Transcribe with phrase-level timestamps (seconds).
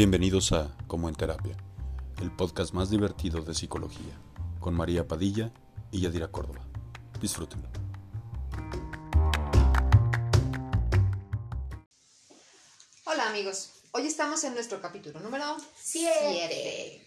[0.00, 1.54] Bienvenidos a Como en Terapia,
[2.22, 4.18] el podcast más divertido de psicología,
[4.58, 5.52] con María Padilla
[5.92, 6.66] y Yadira Córdoba.
[7.20, 7.68] Disfrútenlo.
[13.04, 17.06] Hola amigos, hoy estamos en nuestro capítulo número Siete.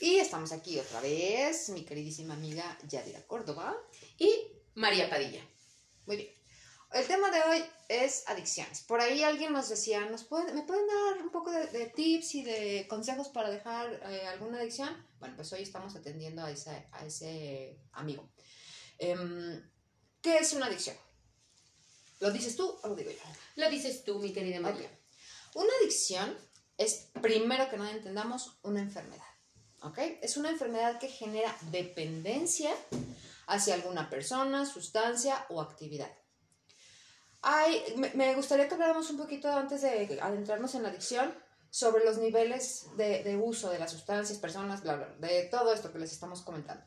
[0.00, 3.76] Y estamos aquí otra vez, mi queridísima amiga Yadira Córdoba.
[4.16, 4.32] Y
[4.76, 5.42] María Padilla.
[6.06, 6.43] Muy bien.
[6.94, 8.82] El tema de hoy es adicciones.
[8.82, 12.36] Por ahí alguien nos decía, ¿nos puede- ¿me pueden dar un poco de, de tips
[12.36, 14.88] y de consejos para dejar eh, alguna adicción?
[15.18, 18.30] Bueno, pues hoy estamos atendiendo a ese, a ese amigo.
[18.98, 19.60] Em,
[20.22, 20.96] ¿Qué es una adicción?
[22.20, 23.18] ¿Lo dices tú o lo digo yo?
[23.56, 24.88] Lo dices tú, mi querida María.
[25.54, 26.38] Una adicción
[26.78, 29.26] es, primero que nada entendamos, una enfermedad.
[29.82, 29.98] ¿Ok?
[30.22, 32.72] Es una enfermedad que genera dependencia
[33.48, 36.10] hacia alguna persona, sustancia o actividad.
[37.46, 41.34] Hay, me, me gustaría que habláramos un poquito antes de adentrarnos en la adicción
[41.68, 45.92] sobre los niveles de, de uso de las sustancias, personas, bla, bla, de todo esto
[45.92, 46.84] que les estamos comentando.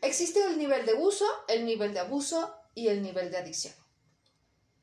[0.00, 3.74] Existe el nivel de uso, el nivel de abuso y el nivel de adicción.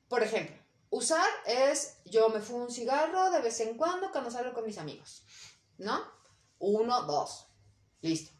[0.07, 0.55] Por ejemplo,
[0.89, 4.77] usar es yo me fumo un cigarro de vez en cuando cuando salgo con mis
[4.77, 5.23] amigos,
[5.77, 6.03] ¿no?
[6.59, 7.47] Uno, dos,
[8.01, 8.31] listo.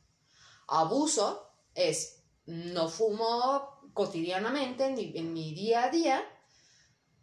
[0.68, 2.15] Abuso es
[2.46, 6.24] no fumo cotidianamente en mi, en mi día a día,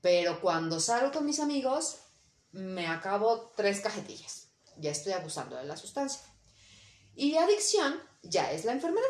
[0.01, 1.99] pero cuando salgo con mis amigos
[2.53, 4.49] me acabo tres cajetillas.
[4.77, 6.23] Ya estoy abusando de la sustancia.
[7.15, 9.07] Y adicción ya es la enfermedad,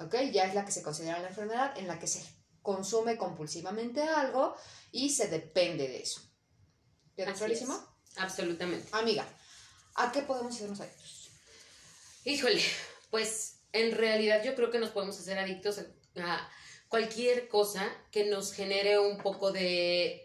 [0.00, 0.14] ¿ok?
[0.32, 2.24] Ya es la que se considera la enfermedad en la que se
[2.62, 4.56] consume compulsivamente algo
[4.90, 6.20] y se depende de eso.
[7.16, 7.74] ¿Quedó Así clarísimo?
[7.74, 8.18] es.
[8.18, 8.88] Absolutamente.
[8.92, 9.26] Amiga,
[9.96, 11.30] ¿a qué podemos hacernos adictos?
[12.24, 12.62] Híjole,
[13.10, 15.80] pues en realidad yo creo que nos podemos hacer adictos
[16.16, 16.48] a-
[16.88, 20.24] cualquier cosa que nos genere un poco de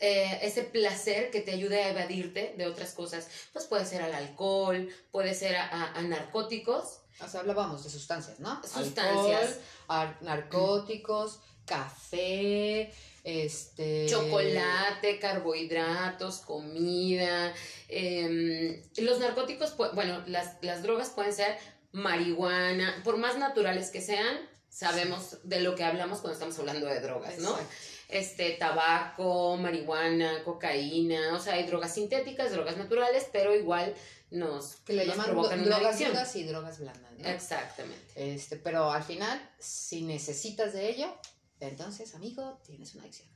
[0.00, 3.28] eh, ese placer que te ayude a evadirte de otras cosas.
[3.52, 7.02] Pues puede ser al alcohol, puede ser a, a- a narcóticos.
[7.20, 8.60] O sea, hablábamos de sustancias, ¿no?
[8.64, 9.60] Sustancias.
[9.88, 12.92] Alcohol, narcóticos, café,
[13.24, 14.06] este...
[14.08, 17.54] Chocolate, carbohidratos, comida.
[17.88, 21.56] em, los narcóticos, pu- bueno, las, las drogas pueden ser
[21.92, 24.36] marihuana, por más naturales que sean,
[24.68, 27.50] sabemos de lo que hablamos cuando estamos hablando de drogas, ¿no?
[27.50, 27.74] Exacto.
[28.08, 33.94] Este, tabaco, marihuana, cocaína, o sea, hay drogas sintéticas, drogas naturales, pero igual
[34.30, 36.12] nos, Que le nos llaman provocan una drogas adicción.
[36.12, 37.28] duras y drogas blandas, ¿no?
[37.28, 38.34] Exactamente.
[38.34, 41.12] Este, pero al final, si necesitas de ello,
[41.58, 43.28] entonces, amigo, tienes una adicción.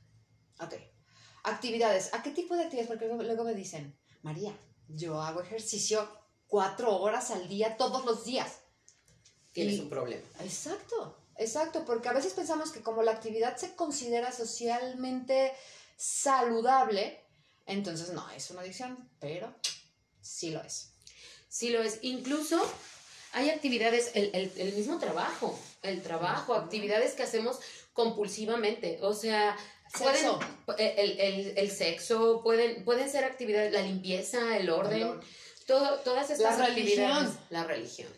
[0.59, 0.75] Ok.
[1.43, 2.13] Actividades.
[2.13, 2.87] ¿A qué tipo de actividades?
[2.87, 4.55] Porque luego me dicen, María,
[4.87, 6.07] yo hago ejercicio
[6.51, 8.57] cuatro horas al día, todos los días.
[9.53, 10.27] Tienes Y- un problema.
[10.41, 15.53] Exacto, exacto, porque a veces pensamos que como la actividad se considera socialmente
[15.95, 17.23] saludable,
[17.65, 19.53] entonces no, es una adicción, pero
[20.21, 20.89] sí lo es.
[21.47, 21.99] Sí lo es.
[22.01, 22.61] Incluso
[23.31, 27.59] hay actividades, el, el- el mismo trabajo, el trabajo, actividades que hacemos
[27.93, 28.99] compulsivamente.
[29.01, 29.57] O sea,
[29.97, 30.39] Sexo.
[30.65, 35.19] pueden, el, el- el sexo, pueden, pueden ser actividades, la limpieza, el orden.
[35.71, 37.39] Todo, todas estas La religión.
[37.49, 38.09] La religión.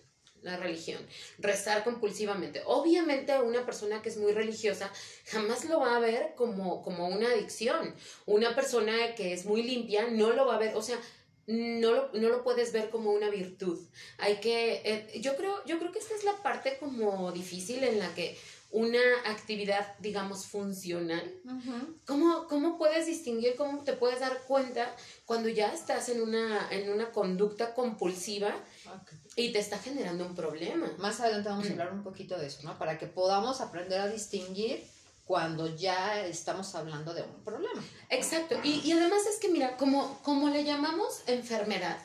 [0.42, 1.00] La religión.
[1.38, 2.64] Rezar compulsivamente.
[2.66, 4.92] Obviamente una persona que es muy religiosa
[5.28, 7.96] jamás lo va a ver como, como una adicción.
[8.26, 11.00] Una persona que es muy limpia no lo va a ver, o sea,
[11.46, 13.80] no lo, no lo puedes ver como una virtud.
[14.18, 18.00] Hay que, eh, yo creo, yo creo que esta es la parte como difícil en
[18.00, 18.38] la que
[18.74, 21.32] una actividad, digamos, funcional,
[22.08, 24.94] ¿cómo, cómo puedes distinguir, cómo te puedes dar cuenta
[25.26, 28.52] cuando ya estás en una, en una conducta compulsiva
[29.36, 30.92] y te está generando un problema?
[30.98, 31.72] Más adelante vamos a Mm.
[31.74, 32.78] hablar un poquito de eso, ¿no?
[32.80, 34.84] Para que podamos aprender a distinguir
[35.26, 37.82] cuando ya estamos hablando de un problema.
[38.10, 42.00] Exacto, y, y además es que mira, como, como le llamamos enfermedad,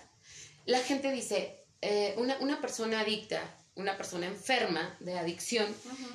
[0.67, 3.41] la gente dice, eh, una, una persona adicta,
[3.79, 5.67] una persona enferma de adicción,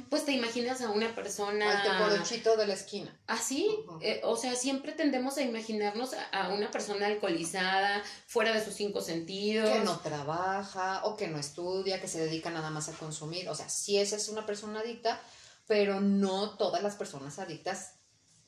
[0.09, 1.81] pues te imaginas a una persona...
[1.81, 3.18] Al teporochito de la esquina.
[3.25, 4.00] Así, Ujú.
[4.01, 8.75] eh, o sea, siempre tendemos a imaginarnos a, a una persona alcoholizada, fuera de sus
[8.75, 9.69] cinco sentidos.
[9.69, 13.48] Que no trabaja o que no estudia, que se dedica nada más a consumir.
[13.48, 15.21] O sea, sí esa es una persona adicta,
[15.66, 17.94] pero no todas las personas adictas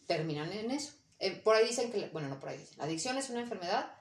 [0.06, 0.92] terminan en eso.
[1.20, 3.96] Eh, por ahí dicen que, bueno, no por ahí dicen, la adicción es una enfermedad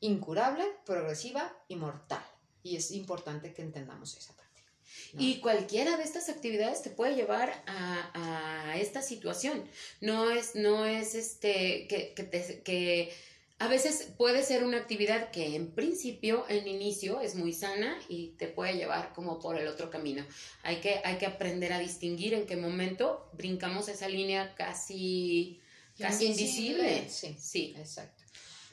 [0.00, 2.22] incurable, progresiva y mortal.
[2.66, 4.62] Y es importante que entendamos esa parte.
[5.12, 5.22] ¿no?
[5.22, 9.64] Y cualquiera de estas actividades te puede llevar a, a esta situación.
[10.00, 13.12] No es, no es este, que, que, te- que
[13.58, 18.28] a veces puede ser una actividad que en principio, en inicio, es muy sana y
[18.38, 20.26] te puede llevar como por el otro camino.
[20.62, 25.60] Hay que, hay que aprender a distinguir en qué momento brincamos esa línea casi,
[25.98, 27.08] casi invisible.
[27.08, 27.74] Sí, Sí.
[27.78, 28.24] exacto.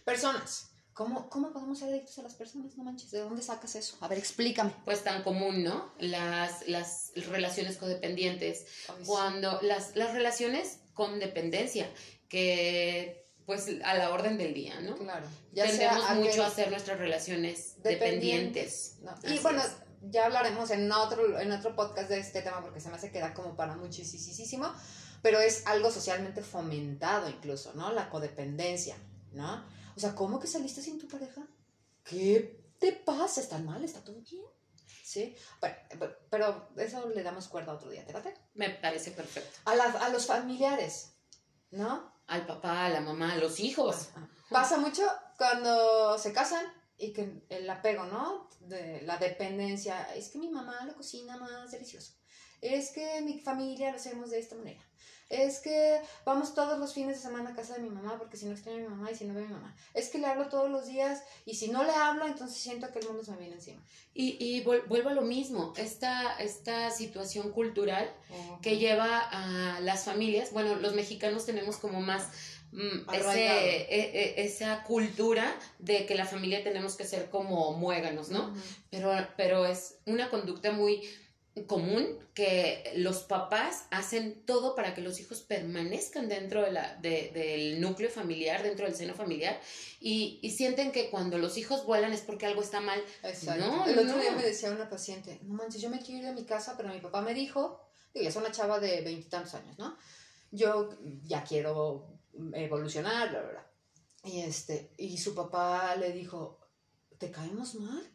[0.04, 0.70] Personas.
[0.94, 2.78] ¿Cómo, ¿Cómo podemos ser adictos a las personas?
[2.78, 3.98] No manches, ¿de dónde sacas eso?
[4.02, 4.72] A ver, explícame.
[4.86, 5.92] Pues tan común, ¿no?
[6.00, 8.66] Las, las relaciones codependientes.
[8.90, 9.04] Ay, sí.
[9.08, 11.90] Cuando las, las relaciones con dependencia,
[12.30, 14.96] que pues a la orden del día, ¿no?
[14.96, 15.28] Claro.
[15.54, 18.98] Tendemos aquel mucho a hacer nuestras relaciones dependientes.
[19.02, 19.72] No, Así Y bueno, es.
[20.04, 23.20] ya hablaremos en otro, en otro podcast de este tema porque se me hace que
[23.20, 24.72] da como para muchísimo,
[25.22, 27.92] pero es algo socialmente fomentado incluso, ¿no?
[27.92, 28.96] La codependencia,
[29.34, 29.66] ¿no?
[29.96, 31.42] O sea, ¿cómo que saliste sin tu pareja?
[32.04, 33.42] ¿Qué te pasa?
[33.42, 33.84] ¿Estás mal?
[33.84, 34.44] ¿Está todo bien?
[35.04, 38.34] Sí, pero- pero eso le damos cuerda otro día, ¿te late?
[38.56, 39.60] Me parece perfecto.
[39.66, 41.14] A, la- a los familiares,
[41.72, 42.12] ¿no?
[42.28, 44.10] Al papá, a la mamá, a los hijos.
[44.16, 45.04] Ah, Pasa mucho
[45.38, 46.66] cuando se casan
[46.98, 48.50] y que el apego, ¿no?
[48.62, 50.14] De la dependencia.
[50.16, 52.14] Es que mi mamá lo cocina más delicioso.
[52.62, 54.82] Es que mi familia lo hacemos de esta manera.
[55.30, 58.46] Es que vamos todos los fines de semana a casa de mi mamá porque si
[58.46, 59.76] no extraño a mi mamá y si no veo a mi mamá.
[59.94, 63.00] Es que le hablo todos los días y si no le hablo entonces siento que
[63.00, 63.82] el mundo se me viene encima.
[64.14, 68.12] Y, y vuelvo a lo mismo, esta, esta situación cultural
[68.62, 72.28] que lleva a las familias, bueno, los mexicanos tenemos como más
[72.72, 73.48] mm, ese-
[73.96, 78.54] e- e- esa cultura de que la familia tenemos que ser como muéganos, ¿no?
[78.92, 81.02] Pero, pero es una conducta muy
[81.68, 87.30] común que los papás hacen todo para que los hijos permanezcan dentro de la, de-
[87.32, 89.60] del núcleo familiar, dentro del seno familiar,
[90.00, 93.00] y, y sienten que cuando los hijos vuelan es porque algo está mal.
[93.22, 93.66] Exacto.
[93.66, 94.22] No, el otro no.
[94.22, 96.90] día me decía una paciente, no manches, yo me quiero ir de mi casa, pero
[96.90, 97.80] mi papá me dijo,
[98.16, 99.96] ya es una chava de veintitantos años, ¿no?
[100.52, 102.08] Yo ya quiero
[102.54, 103.72] evolucionar, bla, bla, bla.
[104.24, 106.60] Y, este, y su papá le dijo,
[107.18, 108.10] ¿te caemos mal?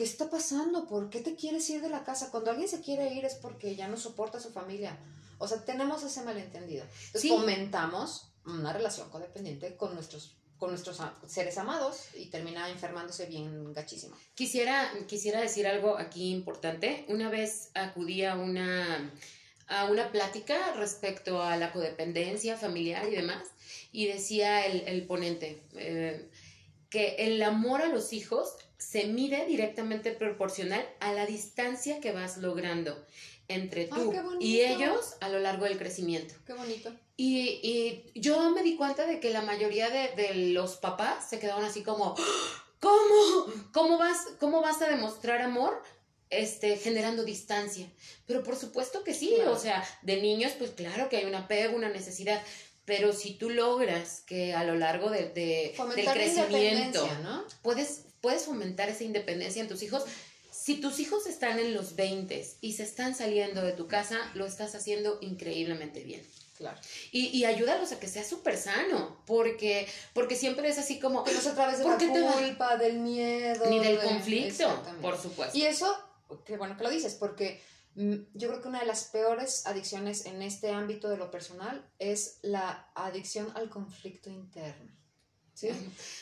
[0.00, 0.86] ¿Qué está pasando?
[0.86, 2.30] ¿Por qué te quieres ir de la casa?
[2.30, 4.98] Cuando alguien se quiere ir es porque ya no soporta a su familia.
[5.36, 6.84] O sea, tenemos ese malentendido.
[6.84, 7.28] Entonces Sí.
[7.28, 14.16] fomentamos una relación codependiente con nuestros, con nuestros seres amados y termina enfermándose bien gachísimo.
[14.34, 17.04] Quisiera, quisiera decir algo aquí importante.
[17.08, 19.12] Una vez acudí a una,
[19.66, 23.48] a una plática respecto a la codependencia familiar y demás,
[23.92, 26.30] y decía el, el ponente eh,
[26.88, 32.38] que el amor a los hijos se mide directamente proporcional a la distancia que vas
[32.38, 33.04] logrando
[33.48, 36.34] entre Ay, tú y ellos a lo largo del crecimiento.
[36.46, 36.90] Qué bonito.
[37.16, 41.38] Y, y yo me di cuenta de que la mayoría de, de los papás se
[41.38, 42.14] quedaron así como,
[42.78, 43.46] ¿cómo?
[43.72, 45.82] ¿Cómo vas, cómo vas a demostrar amor?
[46.30, 47.90] Este, generando distancia.
[48.26, 49.52] Pero por supuesto que sí, Claro.
[49.52, 52.40] o sea, de niños, pues claro que hay un apego, una necesidad.
[52.84, 57.44] Pero si tú logras que a lo largo de, de- del crecimiento ¿no?
[57.62, 60.04] puedes, puedes fomentar esa independencia en tus hijos.
[60.52, 64.46] Si tus hijos están en los 20 y se están saliendo de tu casa, lo
[64.46, 66.22] estás haciendo increíblemente bien.
[66.58, 66.78] Claro.
[67.12, 71.32] Y, y ayúdalos a que sea súper sano, porque, porque siempre es así como, Que
[71.32, 71.40] no
[71.82, 73.64] ¿Por la te culpa, del miedo.
[73.70, 75.56] ni del de- conflicto, por supuesto.
[75.56, 75.90] Y eso,
[76.44, 77.62] qué bueno que lo dices, porque
[77.94, 81.82] mm, yo creo que una de las peores adicciones en este ámbito de lo personal
[81.98, 84.92] es la adicción al conflicto interno.
[85.60, 85.68] ¿Sí?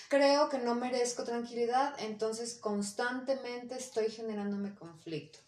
[0.08, 5.38] Creo que no merezco tranquilidad, entonces constantemente estoy generándome conflicto.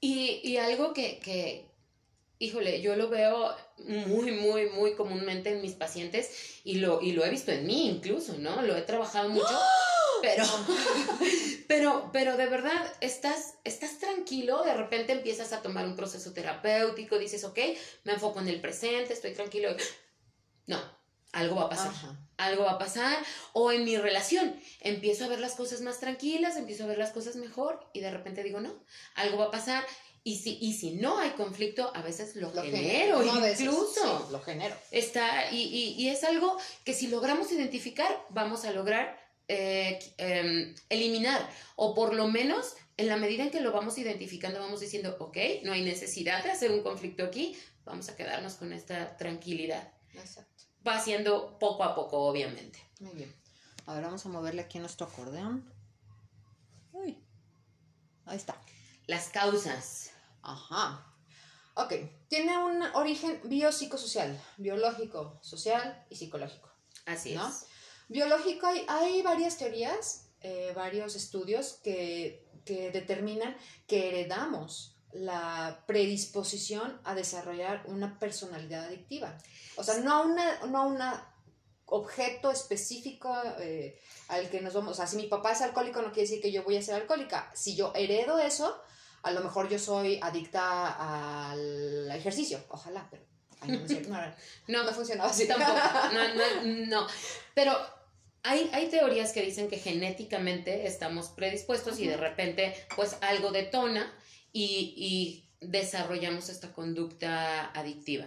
[0.00, 1.66] Y, y algo que, que,
[2.38, 7.24] híjole, yo lo veo muy, muy, muy comúnmente en mis pacientes y lo, y lo
[7.24, 8.60] he visto en mí incluso, ¿no?
[8.62, 9.58] Lo he trabajado mucho,
[10.20, 10.44] pero,
[11.68, 17.18] pero, pero de verdad, estás, estás tranquilo, de repente empiezas a tomar un proceso terapéutico,
[17.18, 17.58] dices, ok,
[18.04, 19.70] me enfoco en el presente, estoy tranquilo.
[20.66, 20.95] No,
[21.32, 22.20] algo va a pasar Ajá.
[22.38, 23.16] algo va a pasar,
[23.54, 27.10] o en mi relación, empiezo a ver las cosas más tranquilas, empiezo a ver las
[27.10, 28.74] cosas mejor y de repente digo, no,
[29.14, 29.84] algo va a pasar.
[30.22, 34.26] Y si, y si no hay conflicto, a veces lo, Lo genero, a veces, incluso.
[34.26, 34.74] sí, lo genero.
[34.90, 39.18] Está, y, y- y es algo que si logramos identificar, vamos a lograr
[39.48, 44.58] eh, em, eliminar, o por lo menos en la medida en que lo vamos identificando,
[44.58, 48.72] vamos diciendo, ok, no hay necesidad de hacer un conflicto aquí, vamos a quedarnos con
[48.72, 49.92] esta tranquilidad.
[50.12, 50.55] Exacto.
[50.86, 52.78] Va siendo poco a poco, obviamente.
[53.00, 53.34] Muy bien.
[53.86, 55.68] Ahora vamos a moverle aquí nuestro acordeón.
[56.92, 57.18] Uy.
[58.24, 58.60] Ahí está.
[59.06, 60.10] Las causas.
[60.42, 61.04] Ajá.
[61.74, 61.92] Ok.
[62.28, 66.70] Tiene un origen biopsicosocial, biológico, social y psicológico.
[67.04, 67.48] Así ¿No?
[67.48, 67.66] es.
[68.08, 77.00] Biológico, hay, hay varias teorías, eh, varios estudios que, que determinan que heredamos la predisposición
[77.04, 79.36] a desarrollar una personalidad adictiva.
[79.76, 81.32] O sea, no una, no una
[81.86, 86.08] objeto específico eh, al que nos vamos, o sea, si mi papá es alcohólico no
[86.12, 87.50] quiere decir que yo voy a ser alcohólica.
[87.54, 88.80] Si yo heredo eso,
[89.22, 93.22] a lo mejor yo soy adicta al ejercicio, ojalá, pero
[93.60, 94.32] ay, no, no
[94.68, 95.46] no, No, funcionaba así.
[95.46, 95.72] tampoco.
[96.12, 97.06] No, no, no.
[97.54, 97.76] Pero
[98.42, 104.12] hay, hay teorías que dicen que genéticamente estamos predispuestos y de repente pues algo detona
[104.56, 108.26] y, y desarrollamos esta conducta adictiva.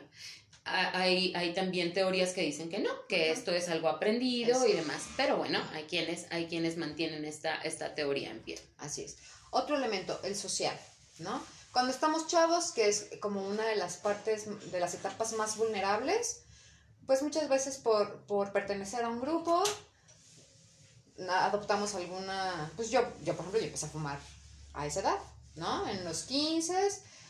[0.64, 5.02] Hay, hay, también teorías que dicen que no, que esto es algo aprendido y demás.
[5.18, 8.60] Pero bueno, hay quienes, hay quienes mantienen esta, esta teoría en pie.
[8.78, 9.18] Así es.
[9.50, 10.78] Otro elemento, el social,
[11.18, 11.42] ¿no?
[11.72, 16.42] Cuando estamos chavos, que es como una de las partes, de las etapas más vulnerables,
[17.08, 19.64] pues muchas veces por, por pertenecer a un grupo,
[21.28, 24.20] adoptamos alguna, pues yo, yo por ejemplo, yo empecé a fumar
[24.74, 25.18] a esa edad,
[25.60, 25.88] ¿no?
[25.88, 26.74] En los 15,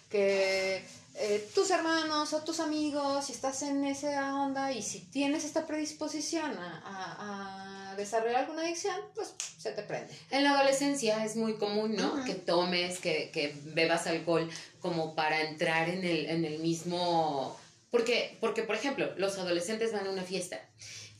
[0.09, 0.83] que
[1.15, 5.67] eh, tus hermanos o tus amigos, si estás en esa onda y si tienes esta
[5.67, 10.13] predisposición a, a, desarrollar alguna adicción, pues se te prende.
[10.31, 12.23] En la adolescencia es muy común, ¿no?
[12.23, 17.59] Que tomes, que, que, bebas alcohol como para entrar en el, en el mismo...
[17.91, 20.61] Porque, porque, por ejemplo, los adolescentes van a una fiesta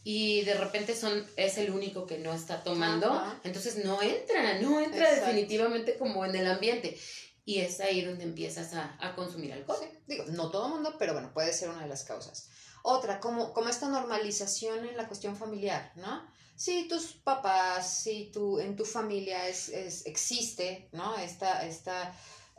[0.04, 4.80] y de repente son es el único que no está tomando, entonces no entra, no
[4.80, 6.98] entra definitivamente como en el ambiente.
[7.46, 9.78] Y es ahí donde empiezas a, a consumir alcohol.
[9.82, 12.50] Sí, digo, no todo el mundo, pero bueno, puede ser una de las causas.
[12.84, 16.26] Otra, como, como esta normalización en la cuestión familiar, ¿no?
[16.56, 21.18] Si tus papás, si tu, en tu familia es, es, existe, ¿no?
[21.18, 22.14] Esta, esta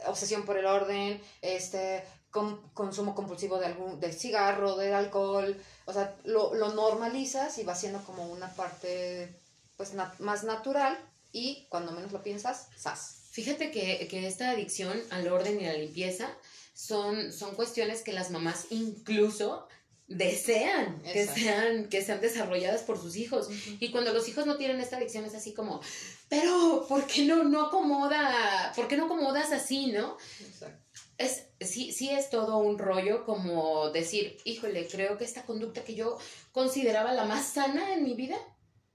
[0.06, 6.16] obsesión por el orden, este consumo compulsivo de algún del cigarro, del alcohol, o sea,
[6.24, 9.36] lo, lo normalizas y va siendo como una parte
[9.76, 10.98] pues más natural
[11.32, 13.20] y cuando menos lo piensas, ¡zas!
[13.30, 16.28] Fíjate que, que, esta adicción al orden y a la limpieza
[16.74, 19.68] son, son cuestiones que las mamás incluso
[20.08, 23.48] desean que sean, que sean desarrolladas por sus hijos.
[23.78, 25.80] Y cuando los hijos no tienen esta adicción es así como,
[26.28, 28.72] pero ¿por qué no, no acomoda?
[28.74, 30.16] ¿Por qué no acomodas así, no?
[30.40, 30.89] Exacto.
[31.20, 35.94] Es, sí, sí es todo un rollo como decir, híjole, creo que esta conducta que
[35.94, 36.16] yo
[36.52, 38.36] consideraba la más sana en mi vida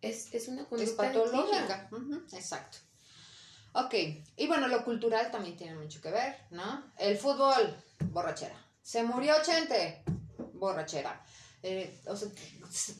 [0.01, 1.89] es, es una conducta es patológica.
[2.33, 2.79] Exacto.
[3.73, 3.93] Ok,
[4.37, 6.91] y bueno, lo cultural también tiene mucho que ver, ¿no?
[6.97, 8.55] El fútbol, borrachera.
[8.81, 10.03] Se murió Chente,
[10.53, 11.23] borrachera.
[11.61, 12.01] Eh,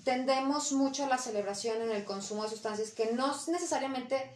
[0.04, 4.36] tendemos mucho a la celebración en el consumo de sustancias que no necesariamente,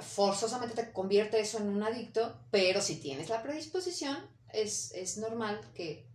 [0.00, 4.16] forzosamente te convierte eso en un adicto, pero si tienes la predisposición,
[4.52, 6.06] es, es normal que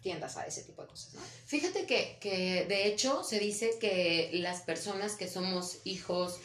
[0.00, 1.14] tiendas a ese tipo de cosas.
[1.14, 1.20] ¿no?
[1.46, 6.38] Fíjate que, que de hecho se dice que las personas que somos hijos,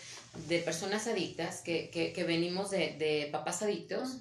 [0.47, 4.17] de personas adictas, que, que, venimos de, de, papás adictos,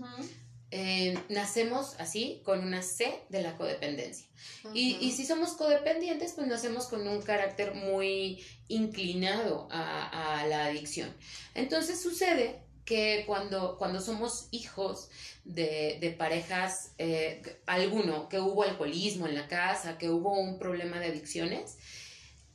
[0.74, 4.26] eh, nacemos así con una C de la codependencia.
[4.72, 10.64] y, y, si somos codependientes, pues nacemos con un carácter muy inclinado a, a la
[10.64, 11.14] adicción.
[11.54, 15.10] Entonces sucede que cuando, cuando somos hijos
[15.44, 20.98] de, de parejas, eh, alguno, que hubo alcoholismo en la casa, que hubo un problema
[20.98, 21.76] de adicciones,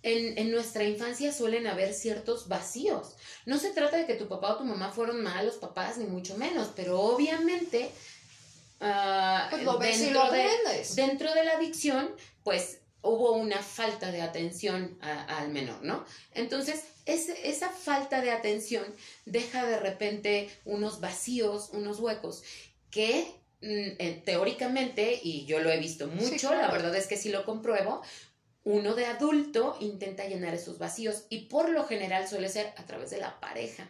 [0.07, 3.15] en, en, nuestra infancia suelen haber ciertos vacíos.
[3.45, 6.37] No se trata de que tu papá o tu mamá fueron malos papás, ni mucho
[6.37, 7.89] menos, pero obviamente
[8.79, 10.47] uh, pues dentro, de,
[10.95, 12.09] dentro de la adicción,
[12.43, 16.05] pues hubo una falta de atención al menor, ¿no?
[16.33, 18.83] Entonces, esa falta de atención
[19.25, 22.43] deja de repente unos vacíos, unos huecos
[22.91, 23.27] que
[23.61, 27.45] mm, eh, teóricamente, y yo lo he visto mucho, la verdad es que sí lo
[27.45, 28.01] compruebo,
[28.67, 33.09] uno de adulto intenta llenar esos vacíos y por lo general suele ser a través
[33.09, 33.89] de la pareja.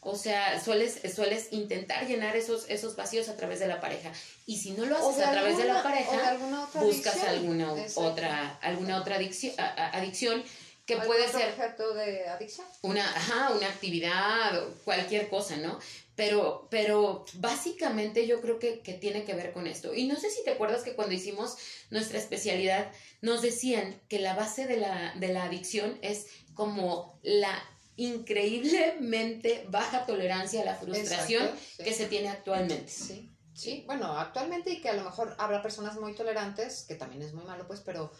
[0.00, 4.10] O sea, sueles, sueles intentar llenar esos, esos vacíos a través de la pareja.
[4.46, 6.36] Y si no lo haces a través de la pareja,
[6.74, 10.42] buscas alguna otra, alguna otra adicción, adicción
[10.86, 12.66] que puede ser objeto de adicción.
[12.82, 15.78] Una, ajá, una actividad, cualquier cosa, ¿no?
[16.14, 19.94] Pero, pero básicamente yo creo que, que, tiene que ver con esto.
[19.94, 21.56] Y no sé si te acuerdas que cuando hicimos
[21.90, 27.62] nuestra especialidad nos decían que la base de la, de la adicción es como la
[27.96, 31.48] increíblemente baja tolerancia a la frustración
[31.78, 32.88] que se tiene actualmente.
[32.88, 33.30] Sí.
[33.54, 37.32] Sí, bueno, actualmente y que a lo mejor habrá personas muy tolerantes, que también es
[37.34, 38.10] muy malo, pues, pero,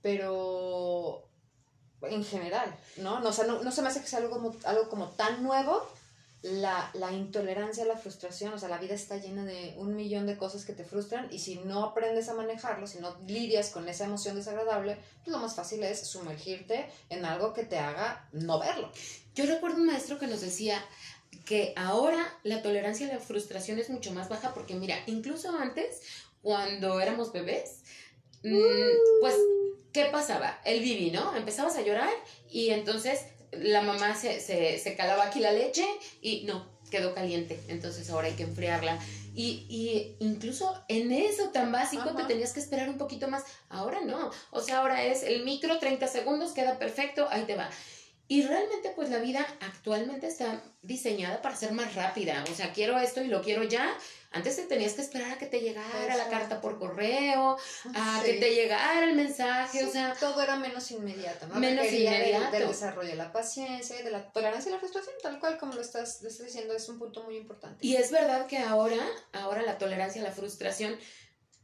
[0.00, 1.29] pero
[2.02, 3.20] en general, ¿no?
[3.20, 5.86] No, no, no se me hace que sea algo como, algo como tan nuevo
[6.42, 10.38] la, la, intolerancia la frustración, o sea, la vida está llena de un millón de
[10.38, 14.04] cosas que te frustran y si no aprendes a manejarlo, si no lidias con esa
[14.04, 18.90] emoción desagradable, pues lo más fácil es sumergirte en algo que te haga no verlo.
[19.34, 20.82] Yo recuerdo un maestro que nos decía
[21.44, 26.00] que ahora la tolerancia a la frustración es mucho más baja porque mira, incluso antes,
[26.42, 27.80] cuando éramos bebés,
[28.42, 29.34] mm, pues,
[29.92, 30.60] ¿qué pasaba?
[30.64, 31.36] El bibi, ¿no?
[31.36, 32.10] Empezabas a llorar
[32.50, 33.20] y entonces
[33.52, 35.84] la mamá se, se, se, calaba aquí la leche
[36.22, 38.98] y no, quedó caliente, entonces ahora hay que enfriarla.
[39.34, 43.44] Y, y incluso en eso tan básico te tenías que esperar un poquito más.
[43.68, 44.30] Ahora no.
[44.50, 47.70] O sea, ahora es el micro, 30 segundos, queda perfecto, ahí te va.
[48.30, 52.44] Y realmente pues la vida actualmente está diseñada para ser más rápida.
[52.48, 53.92] O sea, quiero esto y lo quiero ya.
[54.30, 57.56] Antes te tenías que esperar a que te llegara la carta por correo,
[57.92, 60.14] a que te llegara el mensaje, o sea...
[60.14, 61.56] Todo era menos inmediato, ¿no?
[61.56, 62.52] Menos inmediato.
[62.52, 65.80] Del, desarrollo de la paciencia, de la tolerancia y la frustración, tal cual como lo
[65.80, 67.84] estás, lo estás diciendo, es un punto muy importante.
[67.84, 70.96] Y es verdad que ahora, ahora la tolerancia a la frustración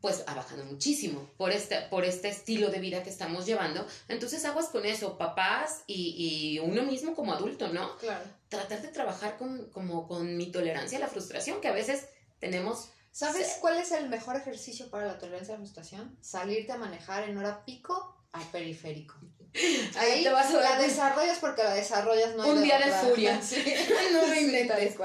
[0.00, 3.86] pues ha bajado muchísimo por este, por este estilo de vida que estamos llevando.
[4.08, 7.96] Entonces aguas con eso, papás y, y uno mismo como adulto, ¿no?
[7.98, 8.24] Claro.
[8.48, 12.90] Tratar de trabajar con, como con mi tolerancia a la frustración, que a veces tenemos...
[13.10, 16.18] ¿Sabes cuál es el mejor ejercicio para la tolerancia a la frustración?
[16.20, 19.14] Salirte a manejar en hora pico al periférico.
[19.96, 23.40] Ahí te vas a la desarrollas porque la desarrollas no Un día de furia.
[23.42, 23.64] Sí.
[24.12, 24.96] no me inventes.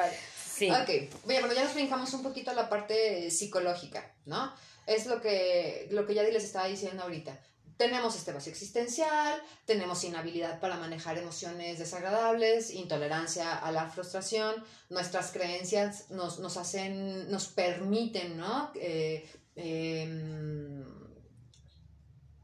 [0.53, 0.69] Sí.
[0.69, 4.53] Ok, bueno, ya nos brincamos un poquito a la parte psicológica, ¿no?
[4.95, 7.39] Es lo que, lo que ya les estaba diciendo ahorita.
[7.77, 15.31] Tenemos este vacío existencial, tenemos inhabilidad para manejar emociones desagradables, intolerancia a la frustración, nuestras
[15.31, 18.71] creencias nos, nos hacen, nos permiten, ¿no?
[18.75, 20.85] Eh, em,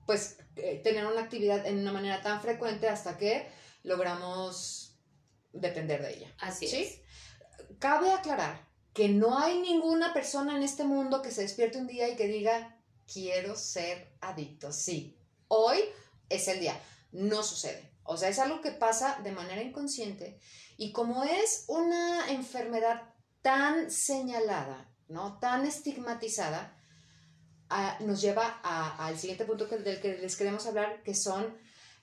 [0.07, 3.47] pues eh, tener una actividad en una manera tan frecuente hasta que
[3.83, 4.97] logramos
[5.53, 6.35] depender de ella.
[6.39, 7.01] Así es.
[7.77, 12.09] Cabe aclarar que no hay ninguna persona en este mundo que se despierte un día
[12.09, 14.73] y que diga, quiero ser adicto.
[14.73, 15.15] Sí,
[15.49, 15.77] hoy
[16.29, 16.81] es el día.
[17.11, 17.93] No sucede.
[18.01, 20.39] O sea, es algo que pasa de manera inconsciente
[20.77, 23.13] y como es una enfermedad
[23.43, 25.37] tan señalada, ¿no?
[25.37, 26.75] Tan estigmatizada,
[27.99, 31.55] nos lleva al siguiente punto del que les queremos hablar, que son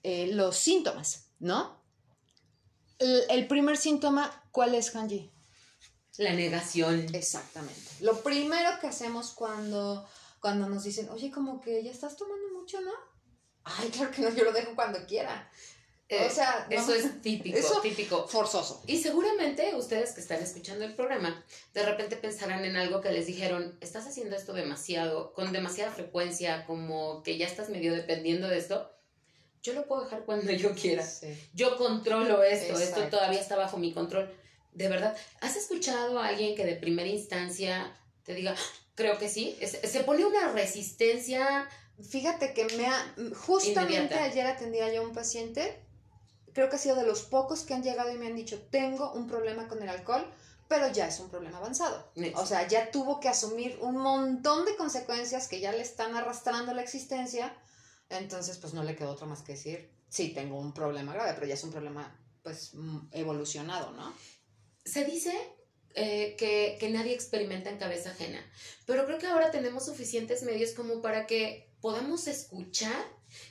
[0.04, 1.82] eh, los síntomas, ¿no?
[3.00, 5.33] El, el, primer síntoma, ¿cuál es, Hanji?
[6.18, 7.06] La negación.
[7.12, 7.90] Exactamente.
[8.00, 10.06] Lo primero que hacemos cuando,
[10.40, 12.92] cuando nos dicen, oye, como que ya estás tomando mucho, ¿no?
[13.64, 15.50] Ay, claro que no, yo lo dejo cuando quiera.
[16.10, 18.28] o eh, sea, eso es típico, eso típico.
[18.28, 18.82] Forzoso.
[18.86, 23.26] Y seguramente ustedes que están escuchando el programa, de repente pensarán en algo que les
[23.26, 28.58] dijeron, estás haciendo esto demasiado, con demasiada frecuencia, como que ya estás medio dependiendo de
[28.58, 28.88] esto.
[29.64, 31.04] Yo lo puedo dejar cuando yo quiera.
[31.54, 34.30] Yo controlo esto, esto todavía está bajo mi control
[34.74, 37.92] de verdad, ¿has escuchado a alguien que de primera instancia
[38.24, 38.54] te diga,
[38.94, 39.56] creo que sí?
[39.62, 41.68] Se pone una resistencia.
[42.02, 43.14] Fíjate que me ha.
[43.46, 45.80] Justamente ayer atendía yo a un paciente,
[46.52, 49.12] creo que ha sido de los pocos que han llegado y me han dicho, tengo
[49.12, 50.26] un problema con el alcohol,
[50.68, 52.10] pero ya es un problema avanzado.
[52.34, 56.74] O sea, ya tuvo que asumir un montón de consecuencias que ya le están arrastrando
[56.74, 57.54] la existencia.
[58.08, 61.46] Entonces, pues no le quedó otro más que decir, sí, tengo un problema grave, pero
[61.46, 62.72] ya es un problema, pues,
[63.12, 64.14] evolucionado, ¿no?
[64.84, 65.32] Se dice
[65.94, 68.44] eh, que, que, nadie experimenta en cabeza ajena,
[68.86, 73.04] pero creo que ahora tenemos suficientes medios como para que podamos escuchar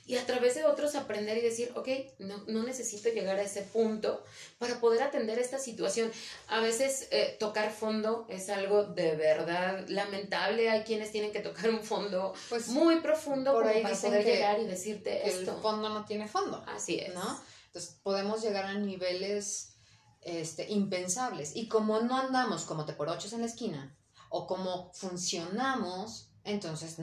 [0.06, 3.62] y a través de otros aprender y decir, ok, no, no necesito llegar a ese
[3.62, 4.24] punto
[4.58, 6.10] para poder atender esta situación.
[6.48, 10.70] A veces eh, tocar fondo es algo de verdad lamentable.
[10.70, 14.60] Hay quienes tienen que tocar un fondo pues, muy profundo por ahí para poder llegar
[14.60, 15.56] y decirte esto.
[15.56, 16.64] El fondo no tiene fondo.
[16.66, 17.14] Así es.
[17.14, 17.40] ¿no?
[17.66, 19.73] Entonces podemos llegar a niveles
[20.24, 21.54] este, impensables.
[21.54, 23.96] Y como no andamos como te por ochos en la esquina,
[24.28, 26.96] o como funcionamos, entonces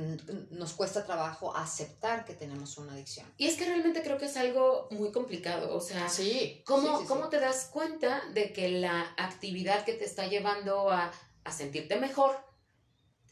[0.52, 3.26] nos cuesta trabajo aceptar que tenemos una adicción.
[3.38, 5.76] Y es que realmente creo que es algo muy complicado.
[5.76, 10.28] O sea, sí, ¿cómo, ¿cómo te das cuenta de que la actividad que te está
[10.28, 11.12] llevando a,
[11.44, 12.51] a sentirte mejor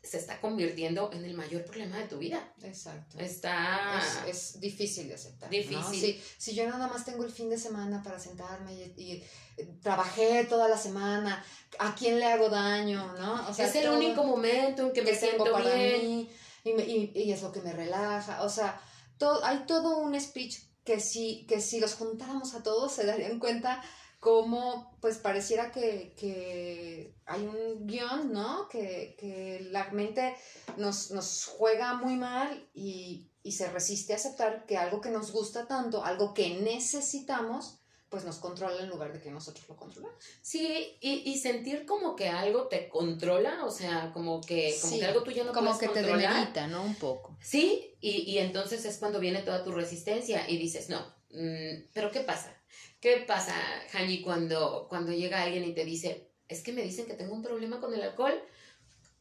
[0.02, 2.54] se está convirtiendo en el mayor problema de tu vida.
[2.64, 3.20] Exacto.
[3.20, 4.02] Está...
[4.28, 5.50] Es, difícil de aceptar.
[5.50, 6.22] Difícil.
[6.38, 9.24] Si, yo nada más tengo el fin de semana para sentarme y,
[9.58, 11.44] eh, trabajé toda la semana,
[11.80, 13.14] ¿a quién le hago daño?
[13.18, 13.50] ¿no?
[13.50, 16.30] O sea, es el único momento en que, me siento para Mí,
[16.64, 18.44] y, es lo que me relaja.
[18.44, 18.82] O sea,
[19.18, 23.38] todo, hay todo un speech que si, que si los juntáramos a todos se darían
[23.38, 23.84] cuenta
[24.20, 28.68] cómo pues pareciera que, hay un guion, ¿no?
[28.68, 30.36] Que, la mente
[30.78, 35.66] nos, nos, juega muy mal y, se resiste a aceptar que algo que nos gusta
[35.66, 40.24] tanto, algo que necesitamos, pues nos controla en lugar de que nosotros lo controlamos.
[40.42, 45.24] Sí, y, sentir como que algo te controla, o sea, como que, como que algo
[45.24, 46.84] tú ya no como que te demerita, ¿no?
[46.84, 47.38] Un poco.
[47.42, 51.00] Sí, y, entonces es cuando viene toda tu resistencia y dices, no,
[51.32, 52.59] mm, pero ¿qué pasa?
[53.00, 53.56] ¿Qué pasa,
[53.94, 57.42] Hani, cuando, cuando llega alguien y te dice, es que me dicen que tengo un
[57.42, 58.34] problema con el alcohol,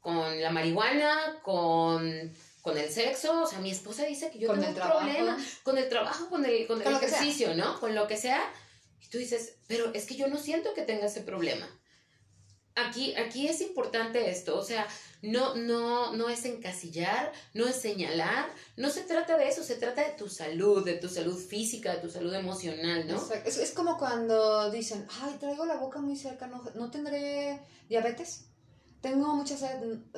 [0.01, 3.43] con la marihuana, con, con el sexo?
[3.43, 6.67] O sea, mi esposa dice que yo tengo un problema con el trabajo, con el,
[6.67, 7.79] con el ejercicio, ¿no?
[7.79, 8.41] Con lo que sea.
[9.01, 11.69] Y tú dices, pero es que yo no siento que tenga ese problema.
[12.87, 14.87] Aquí, aquí es importante esto, o sea,
[15.23, 20.03] no, no, no es encasillar, no es señalar, no se trata de eso, se trata
[20.03, 23.21] de tu salud, de tu salud física, de tu salud emocional, ¿no?
[23.45, 28.45] Es, como cuando dicen, ay, traigo la boca muy cerca, ¿no, ¿no tendré diabetes?
[29.01, 29.64] Tengo muchas,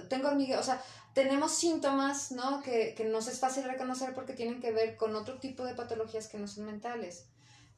[0.09, 0.83] tengo hormigueo, o sea,
[1.15, 2.63] tenemos síntomas, ¿no?
[2.63, 6.29] Que, que nos es fácil reconocer porque tienen que ver con otro tipo de patologías
[6.29, 7.27] que no son mentales.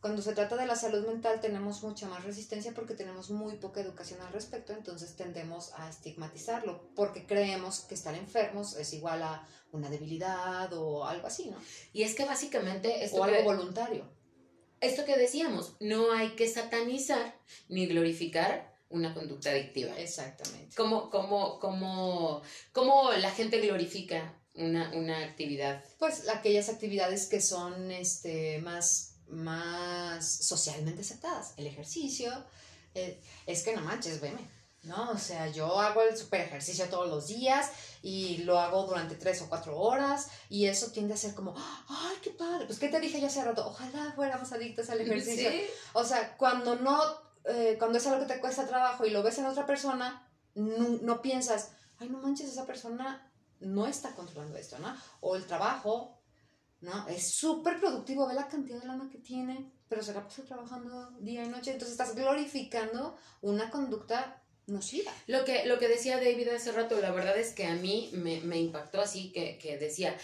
[0.02, 3.80] Cuando se trata de la salud mental tenemos mucha más resistencia porque tenemos muy poca
[3.80, 9.46] educación al respecto, entonces tendemos a estigmatizarlo porque creemos que estar enfermos es igual a
[9.70, 11.56] una debilidad o algo así, ¿no?
[11.92, 13.04] Y es que básicamente...
[13.04, 14.10] Esto o algo voluntario.
[14.80, 17.38] Esto que decíamos, no hay que satanizar
[17.68, 19.96] ni glorificar una conducta adictiva.
[19.96, 20.74] Exactamente.
[20.74, 25.84] Como, como, como, como la gente glorifica una, una actividad.
[26.00, 31.54] Pues aquellas actividades que son este, más más socialmente aceptadas.
[31.56, 32.32] El ejercicio,
[32.94, 34.48] eh, es que no manches, veme,
[34.82, 35.10] ¿no?
[35.10, 37.70] O sea, yo hago el super ejercicio todos los días
[38.02, 42.16] y lo hago durante tres o cuatro horas y eso tiende a ser como, ay,
[42.22, 43.66] qué padre, pues, ¿qué te dije yo hace rato?
[43.66, 45.50] Ojalá fuéramos adictos al ejercicio.
[45.92, 47.00] O sea, cuando no,
[47.44, 50.88] eh, cuando es algo que te cuesta trabajo y lo ves en otra persona, no,
[51.00, 54.94] no piensas, ay, no manches, esa persona no está controlando esto, ¿no?
[55.20, 56.21] O el trabajo,
[56.82, 57.08] ¿no?
[57.08, 61.12] Es súper productivo, ve la cantidad de lana que tiene, pero se la pasa trabajando
[61.20, 65.12] día y noche, entonces estás glorificando una conducta nociva.
[65.26, 68.40] Lo que, lo que decía David hace rato, la verdad es que a mí me,
[68.40, 70.16] me impactó así, que, que decía,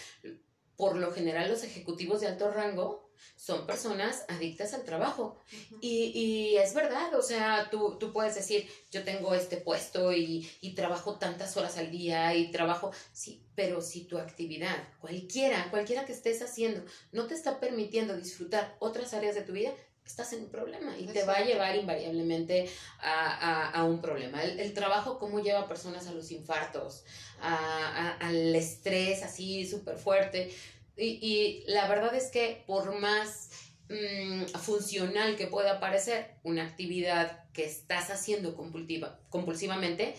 [0.75, 5.39] por lo general los ejecutivos de alto rango son personas adictas al trabajo.
[5.81, 10.49] y, y, es verdad, o sea, tú, tú, puedes decir, yo tengo este puesto y,
[10.61, 16.05] y, trabajo tantas horas al día y trabajo, sí, pero si tu actividad, cualquiera, cualquiera
[16.05, 19.73] que estés haciendo, no te está permitiendo disfrutar otras áreas de tu vida,
[20.09, 22.67] estás en un problema y te va a llevar invariablemente
[22.99, 24.43] a, a, a un problema.
[24.43, 27.03] El, el, trabajo, cómo lleva a personas a los infartos,
[27.41, 30.51] a, al estrés así súper fuerte.
[30.99, 33.49] Y, la verdad es que por más
[33.89, 40.15] mm, funcional que pueda parecer una actividad que estás haciendo compulsivamente,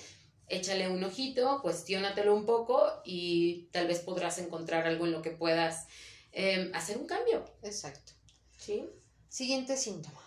[0.49, 5.31] échale un ojito, cuestiónatelo un poco y tal vez podrás encontrar algo en lo que
[5.31, 5.87] puedas
[6.33, 7.45] em, hacer un cambio.
[7.63, 8.13] Exacto.
[8.57, 8.89] ¿Sí?
[9.29, 10.21] Siguiente síntoma.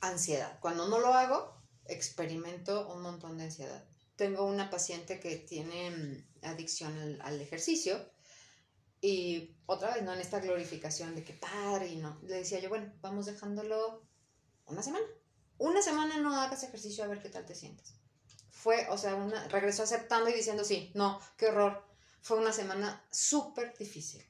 [0.00, 0.58] Ansiedad.
[0.60, 3.84] Cuando no lo hago, experimento un montón de ansiedad.
[4.16, 8.13] Tengo una paciente que tiene mm, adicción al ejercicio
[9.04, 10.14] y otra vez, ¿no?
[10.14, 12.18] En esta glorificación de que padre y no.
[12.22, 14.02] Le decía yo, bueno, vamos dejándolo
[14.64, 15.04] una semana.
[15.58, 17.96] Una semana no hagas ejercicio a ver qué tal te sientes.
[18.48, 21.84] Fue, o sea, una, regresó aceptando y diciendo, sí, no, qué horror.
[22.22, 24.24] Fue una semana súper difícil,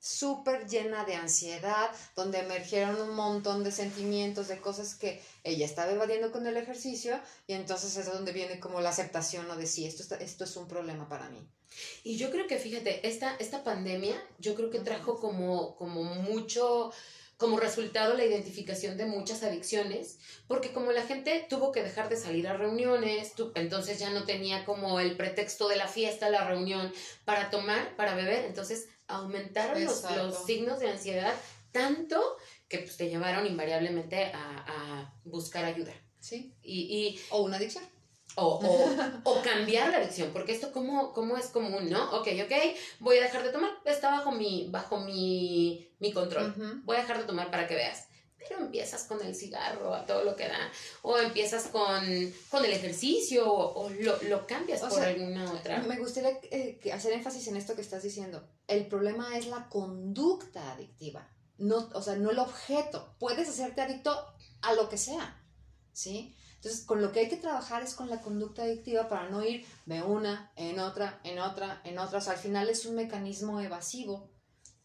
[0.00, 5.92] súper llena de ansiedad, donde emergieron un montón de sentimientos, de cosas que ella estaba
[5.92, 9.56] evadiendo con el ejercicio, y entonces es donde viene como la aceptación, ¿no?
[9.56, 11.46] De sí, esto, esto es un problema para mí.
[12.02, 16.92] Y yo creo que, fíjate, esta, esta pandemia, yo creo que trajo como, como mucho,
[17.36, 22.16] como resultado la identificación de muchas adicciones, porque como la gente tuvo que dejar de
[22.16, 26.92] salir a reuniones, entonces ya no tenía como el pretexto de la fiesta, la reunión,
[27.24, 31.34] para tomar, para beber, entonces aumentaron los, los, signos de ansiedad
[31.72, 32.36] tanto
[32.68, 35.92] que pues, te llevaron invariablemente a, a buscar ayuda.
[36.18, 36.54] Sí.
[36.62, 37.84] Y, y, o una adicción.
[38.36, 38.60] O,
[39.24, 42.12] o, cambiar la adicción, porque esto como, como es común, ¿no?
[42.12, 42.52] Ok, ok,
[43.00, 47.18] voy a dejar de tomar, está bajo mi, bajo mi, mi control, voy a dejar
[47.18, 48.06] de tomar para que veas.
[48.48, 50.72] Pero empiezas con el cigarro, a todo lo que da,
[51.02, 52.02] o empiezas con,
[52.50, 55.82] con el ejercicio, o, lo, lo, cambias por alguna otra.
[55.82, 58.48] Me gustaría eh, hacer énfasis en esto que estás diciendo.
[58.66, 63.14] El problema es la conducta adictiva, no, o sea, no el objeto.
[63.18, 64.16] Puedes hacerte adicto
[64.62, 65.44] a lo que sea,
[65.92, 66.34] ¿sí?
[66.60, 69.66] Entonces, con lo que hay que trabajar es con la conducta adictiva para no ir
[69.86, 72.18] de una en otra, en otra, en otra.
[72.18, 74.30] O sea, al final es un mecanismo evasivo,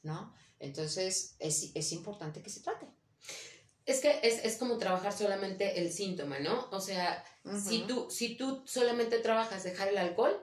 [0.02, 0.34] ¿no?
[0.58, 2.95] Entonces, es, es importante que se trate.
[3.86, 6.68] Es que es, es, como trabajar solamente el síntoma, ¿no?
[6.72, 7.24] O sea,
[7.68, 10.36] si, tú, si tú solamente trabajas dejar el alcohol,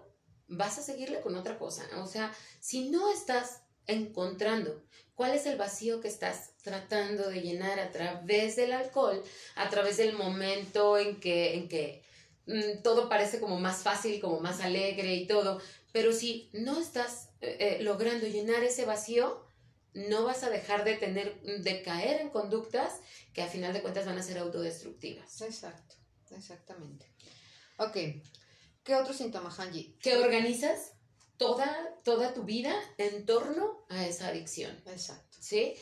[0.47, 1.85] vas a seguirle con otra cosa.
[2.01, 4.83] O sea, si no estás encontrando
[5.15, 9.23] cuál es el vacío que estás tratando de llenar a través del alcohol,
[9.57, 12.03] a través del momento en que, en que
[12.47, 15.61] mm, todo parece como más fácil, como más alegre y todo,
[15.93, 19.45] pero si no estás eh, eh, logrando llenar ese vacío,
[19.95, 23.01] no vas a dejar de tener, de caer en conductas
[23.33, 25.41] que a final de cuentas van a ser autodestructivas.
[25.43, 25.97] Exacto,
[26.31, 27.07] exactamente.
[27.79, 27.97] Ok,
[28.85, 29.97] ¿qué otro síntoma, Hanji?
[30.01, 30.93] Que organizas
[31.37, 34.81] toda, toda tu vida en torno a esa adicción.
[34.87, 35.39] Exacto.
[35.41, 35.75] ¿Sí?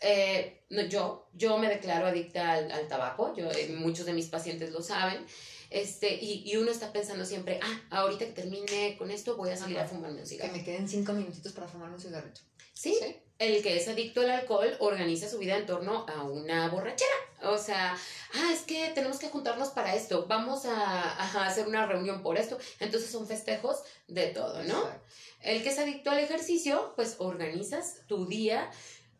[0.00, 4.26] eh, no, yo, yo me declaro adicta al, al tabaco, yo, eh, muchos de mis
[4.26, 5.24] pacientes lo saben,
[5.70, 9.56] este, y, y, uno está pensando siempre, ah, ahorita que termine con esto voy a
[9.56, 9.86] salir Ajá.
[9.86, 10.52] a fumarme un cigarro.
[10.52, 12.40] Que me queden cinco minutitos para fumarme un cigarrito.
[12.76, 12.94] ¿Sí?
[13.00, 13.16] Sí.
[13.38, 17.10] El que es adicto al alcohol organiza su vida en torno a una borrachera.
[17.42, 17.96] O sea,
[18.34, 22.38] ah, es que tenemos que juntarnos para esto, vamos a, a hacer una reunión por
[22.38, 22.58] esto.
[22.80, 24.78] Entonces son festejos de todo, ¿no?
[24.78, 25.06] Exacto.
[25.42, 28.70] El que es adicto al ejercicio, pues organizas tu día.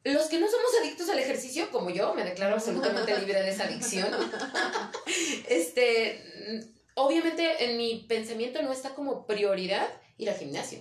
[0.02, 3.64] Los que no somos adictos al ejercicio, como yo, me declaro absolutamente libre de esa
[3.64, 4.08] adicción.
[5.48, 6.60] este, mm,
[6.94, 9.88] obviamente en mi pensamiento no está como prioridad
[10.18, 10.80] ir al gimnasio.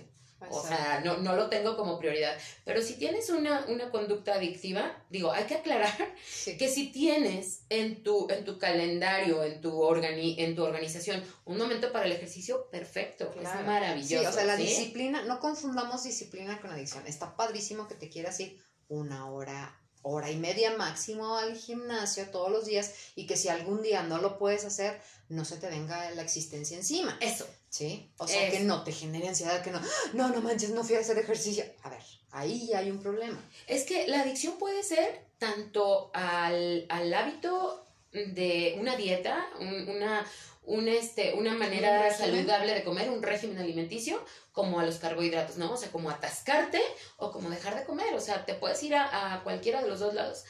[0.50, 2.36] O sea, no, no lo tengo como prioridad.
[2.64, 5.96] Pero si tienes una, una conducta adictiva, digo, hay que aclarar
[6.26, 6.56] Sí.
[6.58, 11.56] que si tienes en tu, en tu calendario, en tu, organi en tu organización, un
[11.58, 13.60] momento para el ejercicio, perfecto, Claro.
[13.60, 14.22] es maravilloso.
[14.22, 14.64] Sí, o sea, la ¿sí?
[14.64, 17.06] disciplina, no confundamos disciplina con adicción.
[17.06, 22.50] Está padrísimo que te quieras ir una hora, hora y media máximo al gimnasio todos
[22.50, 26.10] los días y que si algún día no lo puedes hacer, no se te venga
[26.12, 27.18] la existencia encima.
[27.20, 27.46] Eso.
[27.68, 28.10] ¿Sí?
[28.16, 29.80] O sea, que no te genere ansiedad, que no,
[30.14, 31.64] no, no manches, no fui a hacer ejercicio.
[31.82, 33.42] A ver, ahí ya hay un problema.
[33.66, 37.85] Es que la adicción puede ser tanto al, al hábito
[38.34, 40.26] de una dieta, un- una,
[40.64, 45.56] un, este, una manera Un saludable de comer, un régimen alimenticio, como a los carbohidratos,
[45.58, 45.72] ¿no?
[45.72, 46.80] O sea, como atascarte
[47.18, 48.14] o como dejar de comer.
[48.14, 50.44] O sea, te puedes ir a, a cualquiera de los dos lados.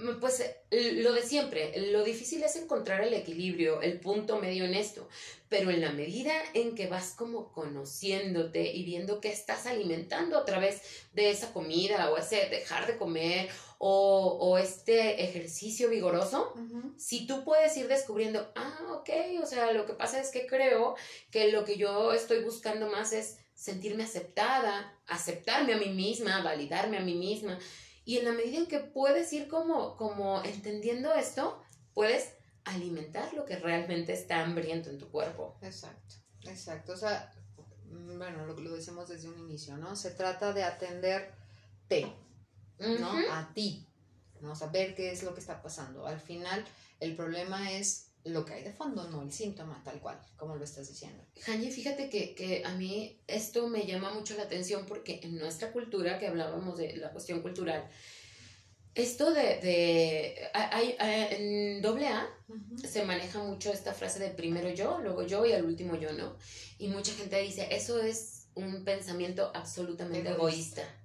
[0.00, 4.64] Mm, Pues eh, lo de siempre, lo difícil es encontrar el equilibrio, el punto medio
[4.64, 5.08] en esto,
[5.48, 10.44] pero en la medida en que vas como conociéndote y viendo que estás alimentando a
[10.44, 10.80] través
[11.12, 16.54] de esa comida o ese dejar de comer o, o este ejercicio vigoroso,
[16.96, 19.10] si tú puedes ir descubriendo, ah, ok,
[19.42, 20.94] o sea, lo que pasa es que creo
[21.30, 26.96] que lo que yo estoy buscando más es sentirme aceptada, aceptarme a mí misma, validarme
[26.98, 27.58] a mí misma.
[28.10, 31.62] Y en la medida en que puedes ir como, como entendiendo esto,
[31.94, 32.32] puedes
[32.64, 35.56] alimentar lo que realmente está hambriento en tu cuerpo.
[35.62, 36.94] Exacto, exacto.
[36.94, 37.32] O sea,
[37.84, 39.94] bueno, lo, lo decimos desde un inicio, ¿no?
[39.94, 42.12] Se trata de atenderte,
[42.80, 43.12] ¿no?
[43.30, 43.86] A ti,
[44.40, 44.56] ¿no?
[44.56, 46.04] Saber qué es lo que está pasando.
[46.04, 46.64] Al final,
[46.98, 50.64] el problema es lo que hay de fondo, no el síntoma, tal cual, como lo
[50.64, 51.24] estás diciendo.
[51.40, 55.72] Janye, fíjate que, que a mí esto me llama mucho la atención porque en nuestra
[55.72, 57.88] cultura, que hablábamos de la cuestión cultural,
[58.94, 62.28] esto de, de hay, hay- en doble A
[62.86, 66.36] se maneja mucho esta frase de primero yo, luego yo y al último yo, ¿no?
[66.78, 70.82] Y mucha gente dice, eso es un pensamiento absolutamente Egoísta.
[70.82, 70.96] egoísta.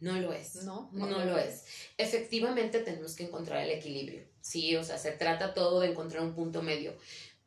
[0.00, 0.56] No lo es.
[0.64, 1.64] No, No, lo es.
[1.96, 4.76] Efectivamente tenemos que encontrar el equilibrio, ¿sí?
[4.76, 6.94] O sea, se trata todo de encontrar un punto medio.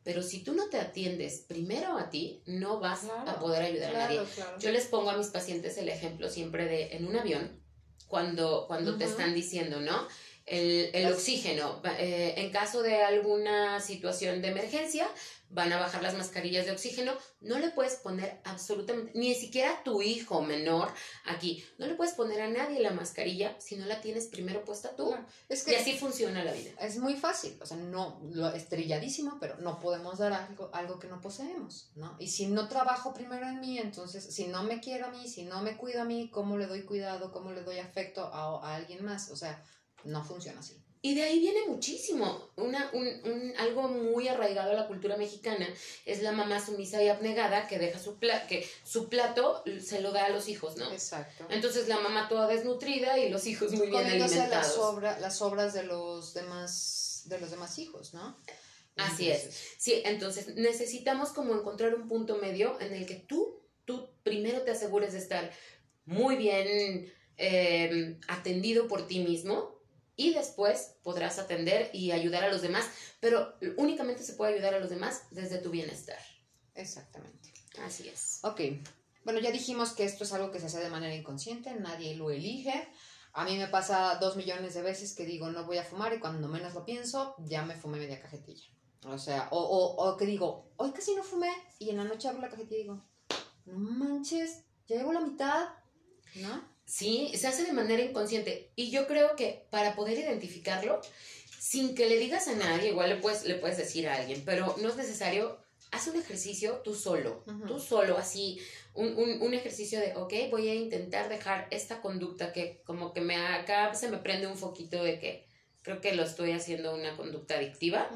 [0.03, 3.95] Pero si tú no te atiendes primero a ti, no vas Claro, a poder ayudar
[3.95, 4.21] a nadie.
[4.35, 4.59] Claro.
[4.59, 7.61] Yo les pongo a mis pacientes el ejemplo siempre de en un avión,
[8.07, 10.07] cuando, cuando te están diciendo, ¿no?
[10.49, 15.07] El, el oxígeno, eh, en caso de alguna situación de emergencia,
[15.49, 19.83] van a bajar las mascarillas de oxígeno, no le puedes poner absolutamente, ni siquiera a
[19.83, 20.89] tu hijo menor
[21.25, 24.95] aquí, no le puedes poner a nadie la mascarilla si no la tienes primero puesta
[24.95, 25.15] tú.
[25.47, 26.71] Es Y así funciona la vida.
[26.79, 31.07] es muy fácil, o sea, no, lo estrelladísimo, pero no podemos dar algo, algo que
[31.07, 32.15] no poseemos, ¿no?
[32.19, 35.43] Y si no trabajo primero en mí, entonces, si no me quiero a mí, si
[35.43, 38.75] no me cuido a mí, ¿cómo le doy cuidado, cómo le doy afecto a, a
[38.75, 39.31] alguien más?
[39.31, 39.63] O sea,
[40.03, 40.75] no funciona así.
[41.01, 42.49] Y de ahí viene muchísimo.
[42.57, 45.65] Una, un, un- algo muy arraigado a la cultura mexicana
[46.05, 50.11] es la mamá sumisa y abnegada que deja su, pla que su plato se lo
[50.11, 50.91] da a los hijos, ¿no?
[50.91, 51.45] Exacto.
[51.49, 54.73] Entonces la mamá toda desnutrida y los hijos muy bien Comiéndose las, alimentados.
[54.75, 58.37] sobra, las sobras de los demás, de los demás hijos, ¿no?
[58.97, 59.55] Así es.
[59.77, 64.71] Sí, entonces necesitamos como encontrar un punto medio en el que tú, tú primero te
[64.71, 65.49] asegures de estar
[66.03, 69.78] muy bien eh, atendido por ti mismo
[70.19, 72.85] y después podrás atender y ayudar a los demás,
[73.21, 76.19] pero únicamente se puede ayudar a los demás desde tu bienestar.
[76.75, 77.53] Exactamente.
[77.85, 78.41] Así es.
[78.43, 78.59] Ok,
[79.23, 82.31] bueno, ya dijimos que esto es algo que se hace de manera inconsciente, nadie lo
[82.31, 82.85] elige.
[83.31, 86.19] A mí me pasa dos millones de veces que digo no voy a fumar y
[86.19, 88.67] cuando menos lo pienso ya me fumé media cajetilla.
[89.05, 92.27] O sea, o, o, o que digo, hoy casi no fumé y en la noche
[92.27, 93.05] abro la cajetilla y digo,
[93.63, 95.69] no manches, ya llevo la mitad,
[96.35, 96.78] ¿no?
[96.89, 100.99] Sí, se hace de manera inconsciente y yo creo que para poder identificarlo,
[101.59, 104.75] sin que le digas a nadie, igual le puedes, le puedes decir a alguien, pero
[104.81, 105.59] no es necesario,
[105.91, 108.59] haz un ejercicio tú solo, tú solo, así,
[108.95, 113.21] un, un, un ejercicio de, ok, voy a intentar dejar esta conducta que como que
[113.21, 115.45] me acá se me prende un foquito de que
[115.83, 118.09] creo que lo estoy haciendo una conducta adictiva.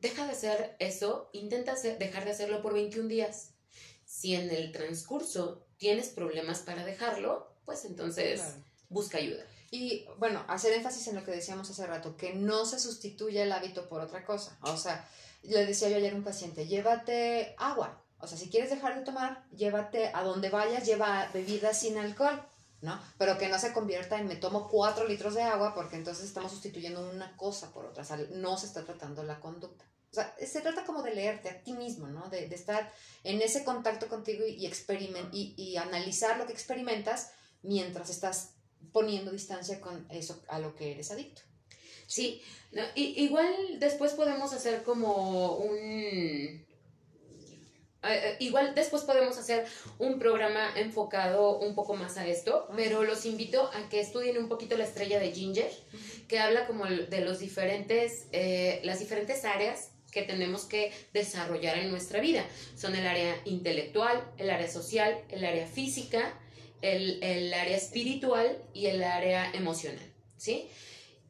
[0.00, 3.52] Deja de hacer eso, intenta hacer- dejar de hacerlo por 21 días.
[4.06, 8.64] Si en el transcurso tienes problemas para dejarlo, pues entonces Claro.
[8.88, 9.44] busca ayuda.
[9.70, 13.52] Y bueno, hacer énfasis en lo que decíamos hace rato, que no se sustituye el
[13.52, 14.56] hábito por otra cosa.
[14.62, 15.06] O sea,
[15.42, 18.02] le decía yo ayer a un paciente, llévate agua.
[18.18, 22.40] O sea, si quieres dejar de tomar, llévate a donde vayas, lleva bebidas sin alcohol,
[22.80, 22.98] ¿no?
[23.18, 26.52] Pero que no se convierta en me tomo cuatro litros de agua porque entonces estamos
[26.52, 28.02] sustituyendo una cosa por otra.
[28.04, 29.84] O sea, no se está tratando la conducta.
[30.12, 32.30] O sea, se trata como de leerte a ti mismo, ¿no?
[32.30, 32.90] De, de estar
[33.24, 34.64] en ese contacto contigo y,
[35.32, 37.32] y, y analizar lo que experimentas
[37.66, 38.52] mientras estás
[38.92, 41.42] poniendo distancia con eso a lo que eres adicto.
[42.06, 42.40] Sí,
[42.94, 46.64] igual después podemos hacer como un...
[48.08, 49.66] Eh, igual después podemos hacer
[49.98, 54.48] un programa enfocado un poco más a esto, pero los invito a que estudien un
[54.48, 55.72] poquito la estrella de Ginger,
[56.28, 61.90] que habla como de los diferentes, eh, las diferentes áreas que tenemos que desarrollar en
[61.90, 62.46] nuestra vida.
[62.76, 66.32] Son el área intelectual, el área social, el área física,
[66.94, 70.00] el, área espiritual y el área emocional,
[70.36, 70.68] ¿sí?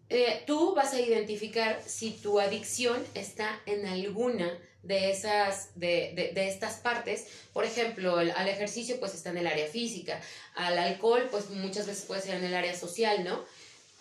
[0.09, 6.77] Eh, tú vas a identificar si tu adicción está en alguna de esas, de, estas
[6.77, 7.27] partes.
[7.53, 10.21] Por ejemplo, al ejercicio pues está en el área física,
[10.55, 13.45] al alcohol pues muchas veces puede ser en el área social, ¿no?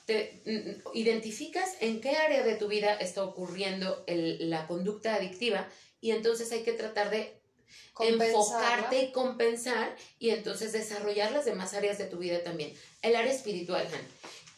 [0.05, 5.67] Te, mm, identificas en qué área de tu vida está ocurriendo la conducta adictiva
[5.99, 7.33] y entonces hay que tratar de
[7.99, 12.73] enfocarte y compensar y entonces desarrollar las demás áreas de tu vida también.
[13.01, 14.07] El área espiritual, Han,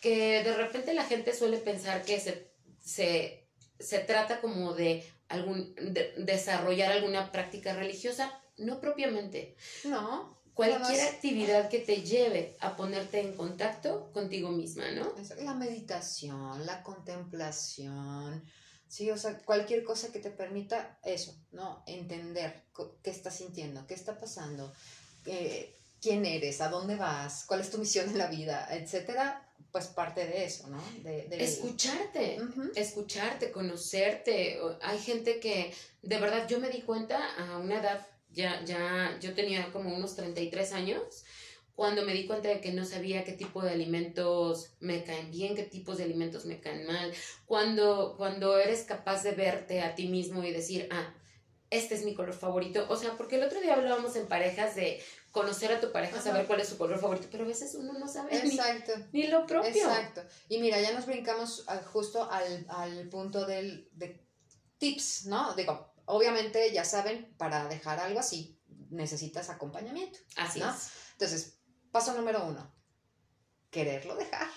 [0.02, 2.48] que de repente la gente suele pensar que se,
[2.84, 3.48] se,
[3.80, 5.76] se trata como de, algún,
[6.18, 9.56] desarrollar alguna práctica religiosa, no propiamente.
[9.84, 10.38] No.
[10.54, 15.14] Cualquier actividad que te lleve a ponerte en contacto contigo misma, ¿no?
[15.44, 18.44] La meditación, la contemplación,
[18.88, 21.84] Sí, o sea, cualquier cosa que te permita eso, ¿no?
[21.86, 22.64] Entender
[23.04, 24.74] qué estás sintiendo, qué está pasando,
[25.26, 29.88] eh, quién eres, a dónde vas, cuál es tu misión en la vida, etcétera, pues
[29.88, 30.82] parte de eso, ¿no?
[31.04, 32.40] De, Escucharte,
[32.76, 34.60] escucharte, conocerte.
[34.82, 39.34] Hay gente que, de verdad, yo me di cuenta a una edad, ya, ya, yo
[39.34, 41.26] tenía como unos 33 años,
[41.78, 45.54] cuando me di cuenta de que no sabía qué tipo de alimentos me caen bien,
[45.54, 47.14] qué tipos de alimentos me caen mal,
[47.46, 51.14] cuando, cuando eres capaz de verte a ti mismo y decir, ah,
[51.70, 52.88] este es mi color favorito.
[52.90, 56.48] O sea, porque el otro día hablábamos en parejas de conocer a tu pareja, saber
[56.48, 58.94] cuál es su color favorito, pero a veces uno no sabe Exacto.
[59.12, 59.70] Ni, lo propio.
[59.70, 60.24] Exacto.
[60.50, 61.64] Y mira, ya nos brincamos
[61.94, 64.20] justo al, al punto del, de
[64.80, 65.54] tips, ¿no?
[65.54, 68.58] Digo, obviamente ya saben, para dejar algo así
[68.90, 70.20] necesitas acompañamiento.
[70.38, 70.70] Así ¿no?
[70.72, 70.90] es.
[71.14, 71.57] Entonces,
[71.92, 72.72] Paso número uno,
[73.70, 74.48] quererlo dejar.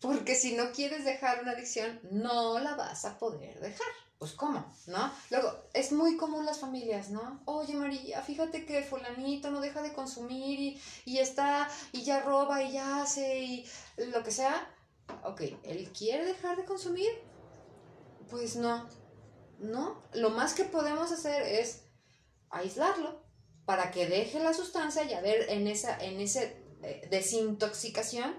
[0.00, 3.86] Porque si no quieres dejar una adicción, no la vas a poder dejar.
[4.18, 5.10] Pues cómo, ¿no?
[5.30, 7.40] Luego, es muy común las familias, ¿no?
[7.46, 12.72] Oye María, fíjate que fulanito no deja de consumir y, está, y ya roba y
[12.72, 14.74] ya hace y lo que sea.
[15.24, 17.10] Ok, ¿él quiere dejar de consumir?
[18.28, 18.86] Pues no,
[19.58, 20.02] ¿no?
[20.12, 21.84] Lo más que podemos hacer es
[22.50, 23.22] aislarlo,
[23.70, 28.34] para que deje la sustancia y a ver en esa en ese, eh, desintoxicación,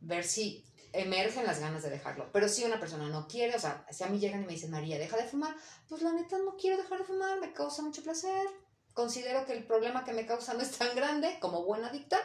[0.00, 2.32] ver si emergen las ganas de dejarlo.
[2.32, 4.72] Pero si una persona no quiere, o sea, si a mí llegan y me dicen,
[4.72, 5.54] María, deja de fumar,
[5.88, 8.44] pues la neta no quiero dejar de fumar, me causa mucho placer.
[8.92, 12.18] Considero que el problema que me causa no es tan grande como buena adicta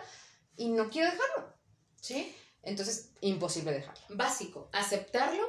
[0.55, 1.53] y no quiero dejarlo.
[2.01, 2.35] ¿Sí?
[2.63, 4.03] Entonces, imposible dejarlo.
[4.09, 5.45] Básico, aceptarlo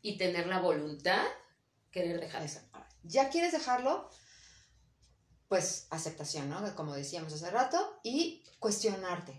[0.00, 1.26] y tener la voluntad,
[1.90, 2.60] querer dejar eso.
[3.02, 4.08] Ya quieres dejarlo,
[5.50, 6.76] pues aceptación, ¿no?
[6.76, 9.32] Como decíamos hace rato, y cuestionarte.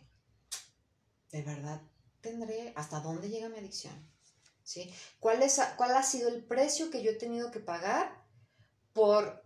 [1.31, 1.81] ¿De verdad
[2.19, 3.93] tendré hasta dónde llega mi adicción?
[4.61, 4.93] ¿Sí?
[5.21, 8.25] ¿Cuál, es, ¿Cuál ha sido el precio que yo he tenido que pagar
[8.91, 9.41] por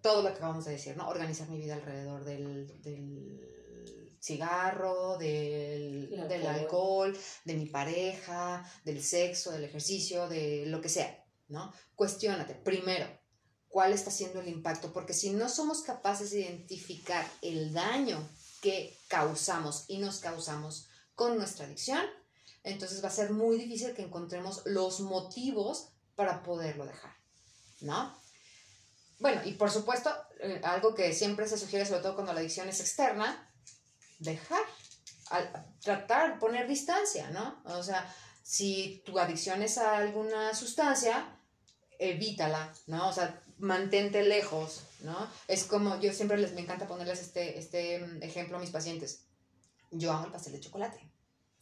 [0.00, 1.10] todo lo que acabamos de decir, ¿no?
[1.10, 9.64] Organizar mi vida alrededor del, cigarro, del, del alcohol, de mi pareja, del sexo, del
[9.64, 11.70] ejercicio, de lo que sea, ¿no?
[11.94, 12.54] Cuestiónate.
[12.54, 13.06] Primero,
[13.76, 18.26] cuál está siendo el impacto, porque si no somos capaces de identificar el daño
[18.62, 22.00] que causamos y nos causamos con nuestra adicción,
[22.64, 27.14] entonces va a ser muy difícil que encontremos los motivos para poderlo dejar,
[27.82, 28.18] ¿no?
[29.18, 30.10] Bueno, y por supuesto,
[30.40, 33.46] eh, algo que siempre se sugiere, sobre todo cuando la adicción es externa,
[34.20, 34.64] dejar,
[35.82, 37.62] tratar, poner distancia, ¿no?
[37.66, 38.10] O sea,
[38.42, 41.38] si tu adicción es a alguna sustancia,
[41.98, 43.08] evítala, ¿no?
[43.10, 45.30] O sea, mantente lejos, ¿no?
[45.48, 49.24] Es como, yo siempre les, me encanta ponerles este, este ejemplo a mis pacientes.
[49.90, 51.00] Yo amo el pastel de chocolate,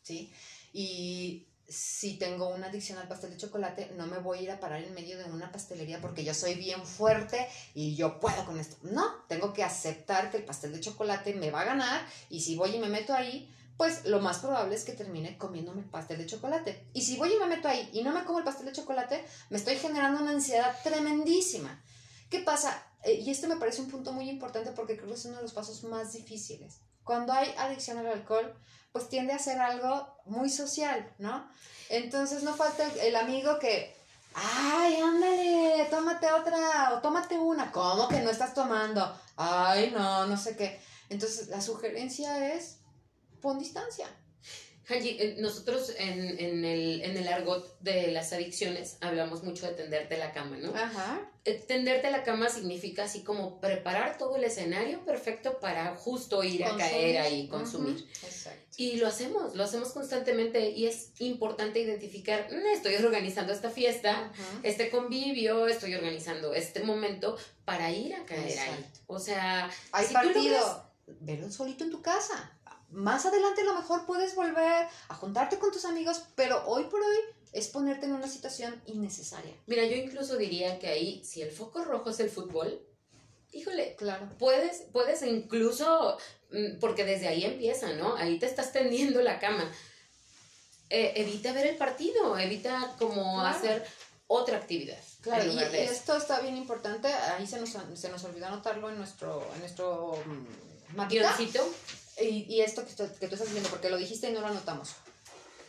[0.02, 0.32] ¿sí?
[0.72, 4.60] Y si tengo una adicción al pastel de chocolate, no me voy a ir a
[4.60, 8.58] parar en medio de una pastelería porque yo soy bien fuerte y yo puedo con
[8.58, 8.76] esto.
[8.82, 12.56] No, tengo que aceptar que el pastel de chocolate me va a ganar y si
[12.56, 16.26] voy y me meto ahí, pues lo más probable es que termine comiéndome pastel de
[16.26, 16.86] chocolate.
[16.92, 19.24] Y si voy y me meto ahí y no me como el pastel de chocolate,
[19.50, 21.82] me estoy generando una ansiedad tremendísima.
[22.30, 22.86] ¿Qué pasa?
[23.02, 25.42] Eh, y este me parece un punto muy importante porque creo que es uno de
[25.42, 26.78] los pasos más difíciles.
[27.02, 28.54] Cuando hay adicción al alcohol,
[28.92, 31.48] pues tiende a ser algo muy social, ¿no?
[31.88, 33.94] Entonces no falta el, el amigo que,
[34.34, 37.72] ay, ándale, tómate otra o tómate una.
[37.72, 39.14] ¿Cómo que no estás tomando?
[39.36, 40.80] Ay, no, no sé qué.
[41.10, 42.78] Entonces la sugerencia es
[43.44, 44.08] pon distancia.
[44.86, 49.72] Hanji, eh, nosotros en, en, el, en el argot de las adicciones hablamos mucho de
[49.72, 50.74] tenderte la cama, ¿no?
[50.76, 51.22] Ajá.
[51.46, 56.64] Eh, Tenderte la cama significa así como preparar todo el escenario perfecto para justo ir
[56.64, 56.90] a Consumir.
[56.92, 58.06] caer ahí, consumir.
[58.22, 58.60] Exacto.
[58.76, 64.12] Y lo hacemos, lo hacemos constantemente y es importante identificar, "Mm, estoy organizando esta fiesta,
[64.34, 64.60] Ajá.
[64.64, 68.68] este convivio, estoy organizando este momento para ir a caer ahí.
[68.74, 69.00] Exacto.
[69.06, 70.90] O sea, Hay si tú partido.
[71.06, 72.50] Velo solito en tu casa.
[72.94, 77.00] Más adelante a lo mejor puedes volver a juntarte con tus amigos, pero hoy por
[77.00, 77.16] hoy
[77.52, 79.52] es ponerte en una situación innecesaria.
[79.66, 82.80] Mira, yo incluso diría que ahí, si el foco rojo es el fútbol,
[83.52, 84.28] híjole, Claro.
[84.38, 86.18] puedes, puedes incluso,
[86.52, 88.16] mm, porque desde ahí empieza, ¿no?
[88.16, 89.68] Ahí te estás tendiendo la cama.
[90.88, 93.56] Eh, evita ver el partido, evita como Claro.
[93.56, 93.86] hacer
[94.28, 94.98] otra actividad.
[95.20, 97.08] Claro, y, esto está bien importante.
[97.08, 101.36] Ahí se nos, se nos olvidó anotarlo en nuestro, en nuestro mm, mapita.
[102.20, 104.46] Y, y esto que, tú- que tú estás viendo, porque lo dijiste y no lo
[104.48, 104.90] anotamos.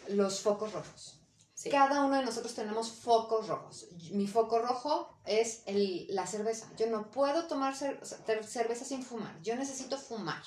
[0.07, 1.19] Los focos rojos.
[1.55, 1.69] sí.
[1.69, 3.87] Cada uno de nosotros tenemos focos rojos.
[4.11, 6.69] Mi foco rojo es el, la cerveza.
[6.77, 7.99] Yo no puedo tomar cer-
[8.43, 9.41] cerveza sin fumar.
[9.41, 10.43] Yo necesito fumar.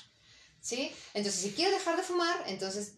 [0.61, 0.91] ¿Sí?
[1.13, 2.93] Entonces, si quiero dejar de fumar, entonces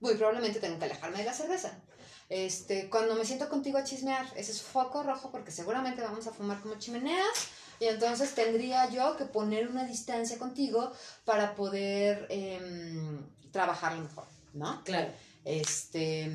[0.00, 1.82] muy probablemente tengo que alejarme de la cerveza.
[2.28, 6.32] Este, cuando me siento contigo a chismear, ese es foco rojo porque seguramente vamos a
[6.32, 7.48] fumar como chimeneas
[7.80, 10.92] y entonces tendría yo que poner una distancia contigo
[11.24, 14.82] para poder em, trabajar mejor, ¿no?
[14.84, 15.10] Claro.
[15.44, 16.26] este,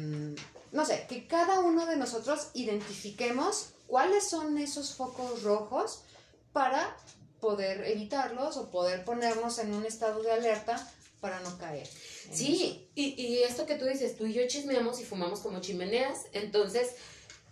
[0.71, 6.03] no sé, que cada uno de nosotros identifiquemos cuáles son esos focos rojos
[6.51, 6.95] para
[7.39, 11.87] poder evitarlos o poder ponernos en un estado de alerta para no caer.
[12.31, 16.25] Sí, y, y esto que tú dices, tú y yo chismeamos y fumamos como chimeneas,
[16.31, 16.95] entonces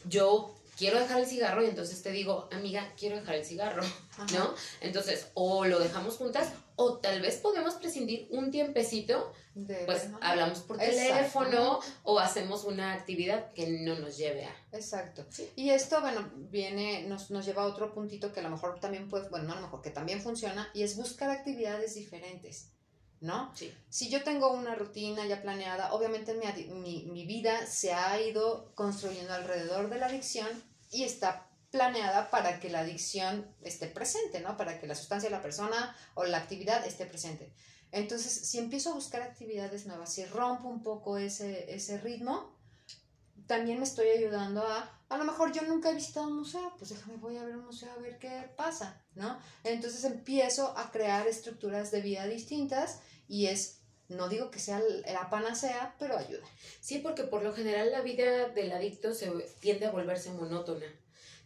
[0.05, 3.83] yo quiero dejar el cigarro y entonces te digo, amiga, quiero dejar el cigarro.
[4.17, 4.25] Ajá.
[4.33, 4.53] ¿no?
[4.81, 10.59] Entonces, o lo dejamos juntas, o tal vez podemos prescindir un tiempecito, De- pues hablamos
[10.61, 14.55] por teléfono o hacemos una actividad que no nos lleve a...
[14.71, 15.23] Exacto.
[15.29, 15.47] Sí.
[15.55, 19.07] Y esto, bueno, viene, nos, nos lleva a otro puntito que a lo mejor también
[19.07, 22.69] puede, bueno, no a lo mejor, que también funciona, y es buscar actividades diferentes,
[23.19, 23.51] ¿no?
[23.55, 23.71] Sí.
[23.89, 29.31] Si yo tengo una rutina ya planeada, obviamente mi, mi vida se ha ido construyendo
[29.33, 30.47] alrededor de la adicción
[30.91, 34.57] y está planeada para que la adicción esté presente, ¿no?
[34.57, 37.53] Para que la sustancia de la persona o la actividad esté presente.
[37.91, 42.55] Entonces, si empiezo a buscar actividades nuevas, si rompo un poco ese, ese ritmo,
[43.47, 46.91] también me estoy ayudando a, a lo mejor yo nunca he visitado un museo, pues
[46.91, 49.37] déjame, voy a ver un museo a ver qué pasa, ¿no?
[49.63, 53.80] Entonces empiezo a crear estructuras de vida distintas y es,
[54.11, 54.81] no digo que sea
[55.11, 56.43] la panacea, pero ayuda.
[56.79, 60.85] Sí, porque por lo general la vida del adicto se tiende a volverse monótona.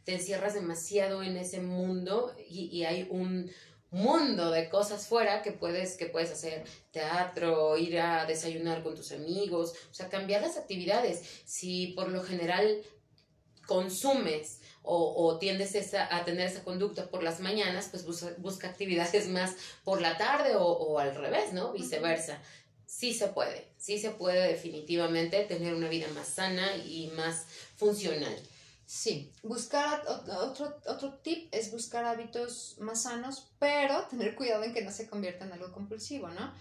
[0.03, 3.51] Te encierras demasiado en ese mundo y, y hay un
[3.91, 9.11] mundo de cosas fuera que puedes, que puedes hacer teatro, ir a desayunar con tus
[9.11, 11.23] amigos, o sea, cambiar las actividades.
[11.45, 12.81] Si por lo general
[13.65, 18.67] consumes o, o tiendes esa- a tener esa conducta por las mañanas, pues busca, busca
[18.69, 21.71] actividades más por la tarde o, o al revés, ¿no?
[21.73, 22.39] Viceversa.
[22.85, 27.45] Sí se puede, sí se puede definitivamente tener una vida más sana y más
[27.77, 28.35] funcional.
[28.85, 34.73] Sí, buscar ot- otro, otro tip es buscar hábitos más sanos, pero tener cuidado en
[34.73, 36.53] que no se convierta en algo compulsivo, ¿no?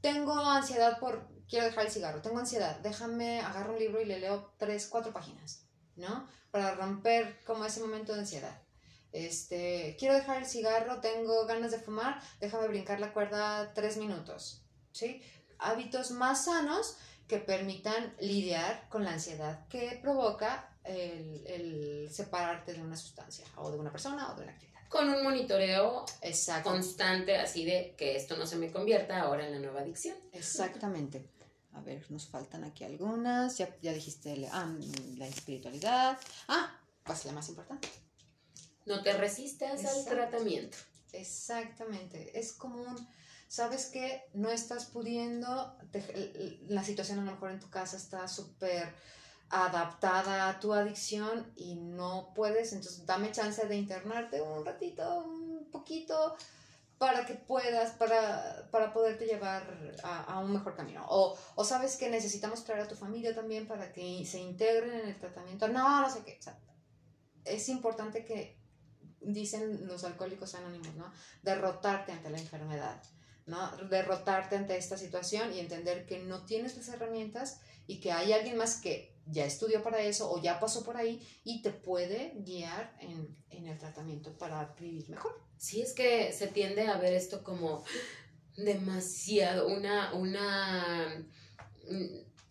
[0.00, 4.20] Tengo ansiedad por, quiero dejar el cigarro, tengo ansiedad, déjame, agarro un libro y le
[4.20, 5.64] leo tres, cuatro páginas,
[5.96, 6.28] ¿no?
[6.50, 8.60] Para romper como ese momento de ansiedad.
[9.12, 14.62] Este, quiero dejar el cigarro, tengo ganas de fumar, déjame brincar la cuerda tres minutos,
[14.92, 15.22] ¿sí?
[15.58, 16.96] Hábitos más sanos
[17.28, 23.70] que permitan lidiar con la ansiedad que provoca el, el separarte de una sustancia o
[23.70, 24.80] de una persona o de una actividad.
[24.88, 26.70] Con un monitoreo Exacto.
[26.70, 30.16] constante así de que esto no se me convierta ahora en la nueva adicción.
[30.32, 31.30] Exactamente.
[31.74, 33.56] A ver, nos faltan aquí algunas.
[33.58, 34.74] Ya, ya dijiste la, ah,
[35.16, 36.18] la espiritualidad.
[36.48, 37.88] Ah, pues la más importante.
[38.86, 40.76] No te resistas al tratamiento.
[41.12, 42.38] Exactamente.
[42.38, 42.96] Es común.
[43.48, 48.26] Sabes que no estás pudiendo, te- la situación a lo mejor en tu casa está
[48.26, 48.94] súper
[49.50, 55.68] adaptada a tu adicción y no puedes, entonces dame chance de internarte un ratito, un
[55.70, 56.34] poquito,
[57.02, 59.64] para que puedas, para, para poderte llevar
[60.04, 61.04] a, a un mejor camino.
[61.08, 65.08] O, o, sabes que necesitamos traer a tu familia también para que se integren en
[65.08, 65.66] el tratamiento.
[65.66, 66.38] No, no sé qué.
[67.44, 68.56] Es importante que,
[69.20, 71.12] dicen los alcohólicos anónimos, ¿no?
[71.42, 73.02] Derrotarte ante la enfermedad,
[73.46, 73.76] ¿no?
[73.88, 78.56] Derrotarte ante esta situación y entender que no tienes las herramientas y que hay alguien
[78.56, 82.96] más que ya estudió para eso o ya pasó por ahí y te puede guiar
[83.00, 85.40] en, en el tratamiento para vivir mejor.
[85.56, 87.84] Sí, es que se tiende a ver esto como
[88.56, 91.24] demasiado, una, una,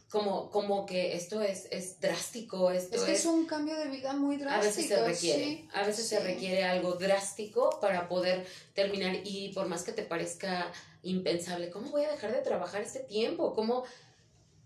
[0.09, 4.13] como, como que esto es, es drástico, esto es que es, un cambio de vida
[4.13, 4.61] muy drástico.
[4.61, 9.67] A veces se requiere, a veces se requiere algo drástico para poder terminar y por
[9.67, 10.71] más que te parezca
[11.03, 13.53] impensable, ¿cómo voy a dejar de trabajar este tiempo?
[13.53, 13.83] ¿Cómo?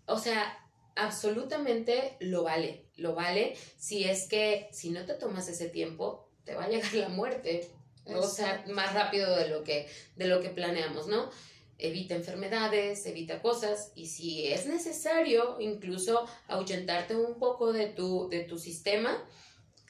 [0.08, 0.58] O sea,
[0.96, 6.56] absolutamente lo vale, lo vale si es que si no te tomas ese tiempo, te
[6.56, 7.70] va a llegar la muerte
[8.14, 11.30] o sea, más rápido de lo que, de lo que planeamos, ¿no?
[11.78, 18.44] Evita enfermedades, evita cosas y si es necesario incluso ahuyentarte un poco de tu, de
[18.44, 19.18] tu sistema,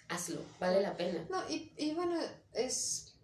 [0.08, 1.26] hazlo, vale la pena.
[1.30, 2.20] No, y, y bueno,
[2.54, 3.16] es,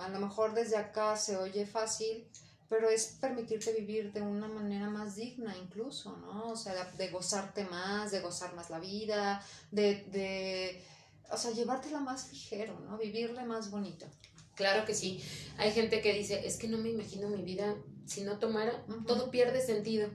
[0.00, 2.28] a lo mejor desde acá se oye fácil,
[2.68, 6.48] pero es permitirte vivir de una manera más digna incluso, ¿no?
[6.48, 10.84] O sea, de gozarte más, de gozar más la vida, de, de
[11.30, 12.98] o sea, llevártela más ligero, ¿no?
[12.98, 14.06] Vivirle más bonito.
[14.54, 15.22] Claro que sí.
[15.58, 19.30] Hay gente que dice, es que no me imagino mi vida si no tomara, todo
[19.30, 20.08] pierde sentido.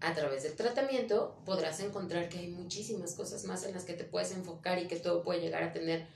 [0.00, 4.02] A través del tratamiento podrás encontrar que hay muchísimas cosas más en las que te
[4.02, 6.08] puedes enfocar y que todo puede llegar a tener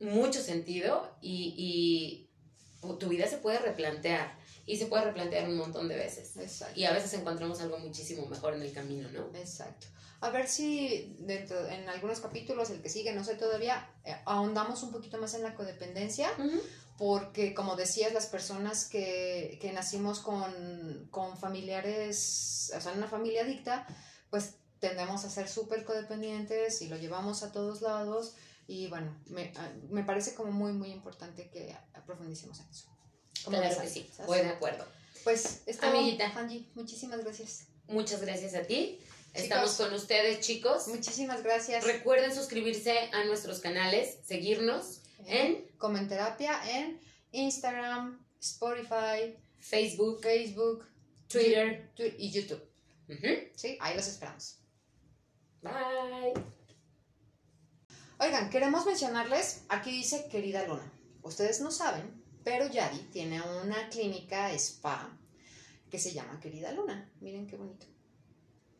[0.00, 1.54] mucho sentido y,
[2.80, 6.36] y tu vida se puede replantear y se puede replantear un montón de veces.
[6.36, 6.78] Exacto.
[6.78, 9.36] Y a veces encontramos algo muchísimo mejor en el camino, ¿no?
[9.36, 9.86] Exacto.
[10.20, 14.84] A ver si dentro, en algunos capítulos, el que sigue, no sé todavía, eh, ahondamos
[14.84, 16.30] un poquito más en la codependencia,
[16.96, 23.08] porque como decías, las personas que, que nacimos con, con, familiares, o sea, en una
[23.08, 23.84] familia adicta,
[24.30, 28.36] pues tendemos a ser súper codependientes y lo llevamos a todos lados.
[28.68, 32.86] Y bueno, me, ah, me parece como muy, muy importante que profundicemos en eso.
[33.46, 34.86] Claro que sí, voy de acuerdo.
[35.24, 36.32] Pues, está Amiguita.
[36.36, 37.66] Angie, muchísimas gracias.
[37.86, 39.00] Muchas gracias a ti.
[39.34, 40.88] Estamos con ustedes, chicos.
[40.88, 41.84] Muchísimas gracias.
[41.84, 50.86] Recuerden suscribirse a nuestros canales, seguirnos en, Comenterapia en Instagram, Spotify, Facebook, Facebook,
[51.28, 52.62] Twitter, y YouTube.
[53.54, 54.58] Sí, ahí los esperamos.
[55.62, 56.34] Bye.
[58.18, 60.92] Oigan, queremos mencionarles, aquí dice querida Luna.
[61.22, 65.16] Ustedes no saben, pero Yadi tiene una clínica spa
[65.90, 67.10] que se llama Querida Luna.
[67.20, 67.86] Miren qué bonito.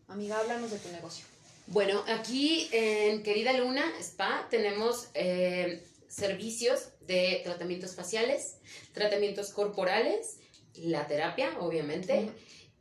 [0.09, 1.25] Amiga, háblanos de tu negocio.
[1.67, 8.59] Bueno, aquí en Querida Luna Spa tenemos eh, servicios de tratamientos faciales,
[8.93, 10.39] tratamientos corporales,
[10.75, 12.31] la terapia, obviamente.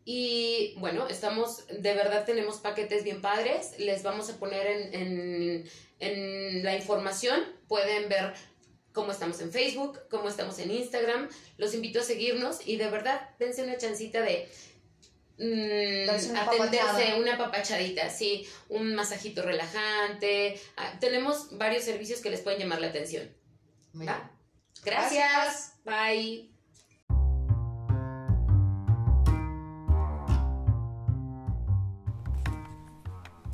[0.03, 3.77] Y bueno, estamos, de verdad tenemos paquetes bien padres.
[3.77, 5.69] Les vamos a poner en,
[5.99, 7.39] en la información.
[7.67, 8.33] Pueden ver
[8.93, 11.29] cómo estamos en Facebook, cómo estamos en Instagram.
[11.57, 14.49] Los invito a seguirnos y de verdad dense una chancita de
[15.41, 20.61] Mm, atenderse, una papachadita, sí, un masajito relajante.
[20.77, 23.27] Ah, tenemos varios servicios que les pueden llamar la atención.
[24.83, 25.73] Gracias.
[25.83, 26.51] Bye.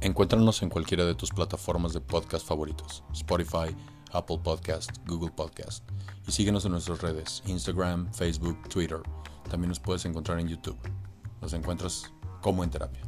[0.01, 3.73] Encuéntranos en cualquiera de tus plataformas de podcast favoritos, Spotify,
[4.13, 5.83] Apple Podcast, Google Podcast.
[6.27, 8.99] Y síguenos en nuestras redes, Instagram, Facebook, Twitter.
[9.49, 10.77] También nos puedes encontrar en YouTube.
[11.41, 13.06] Nos encuentras como en terapia.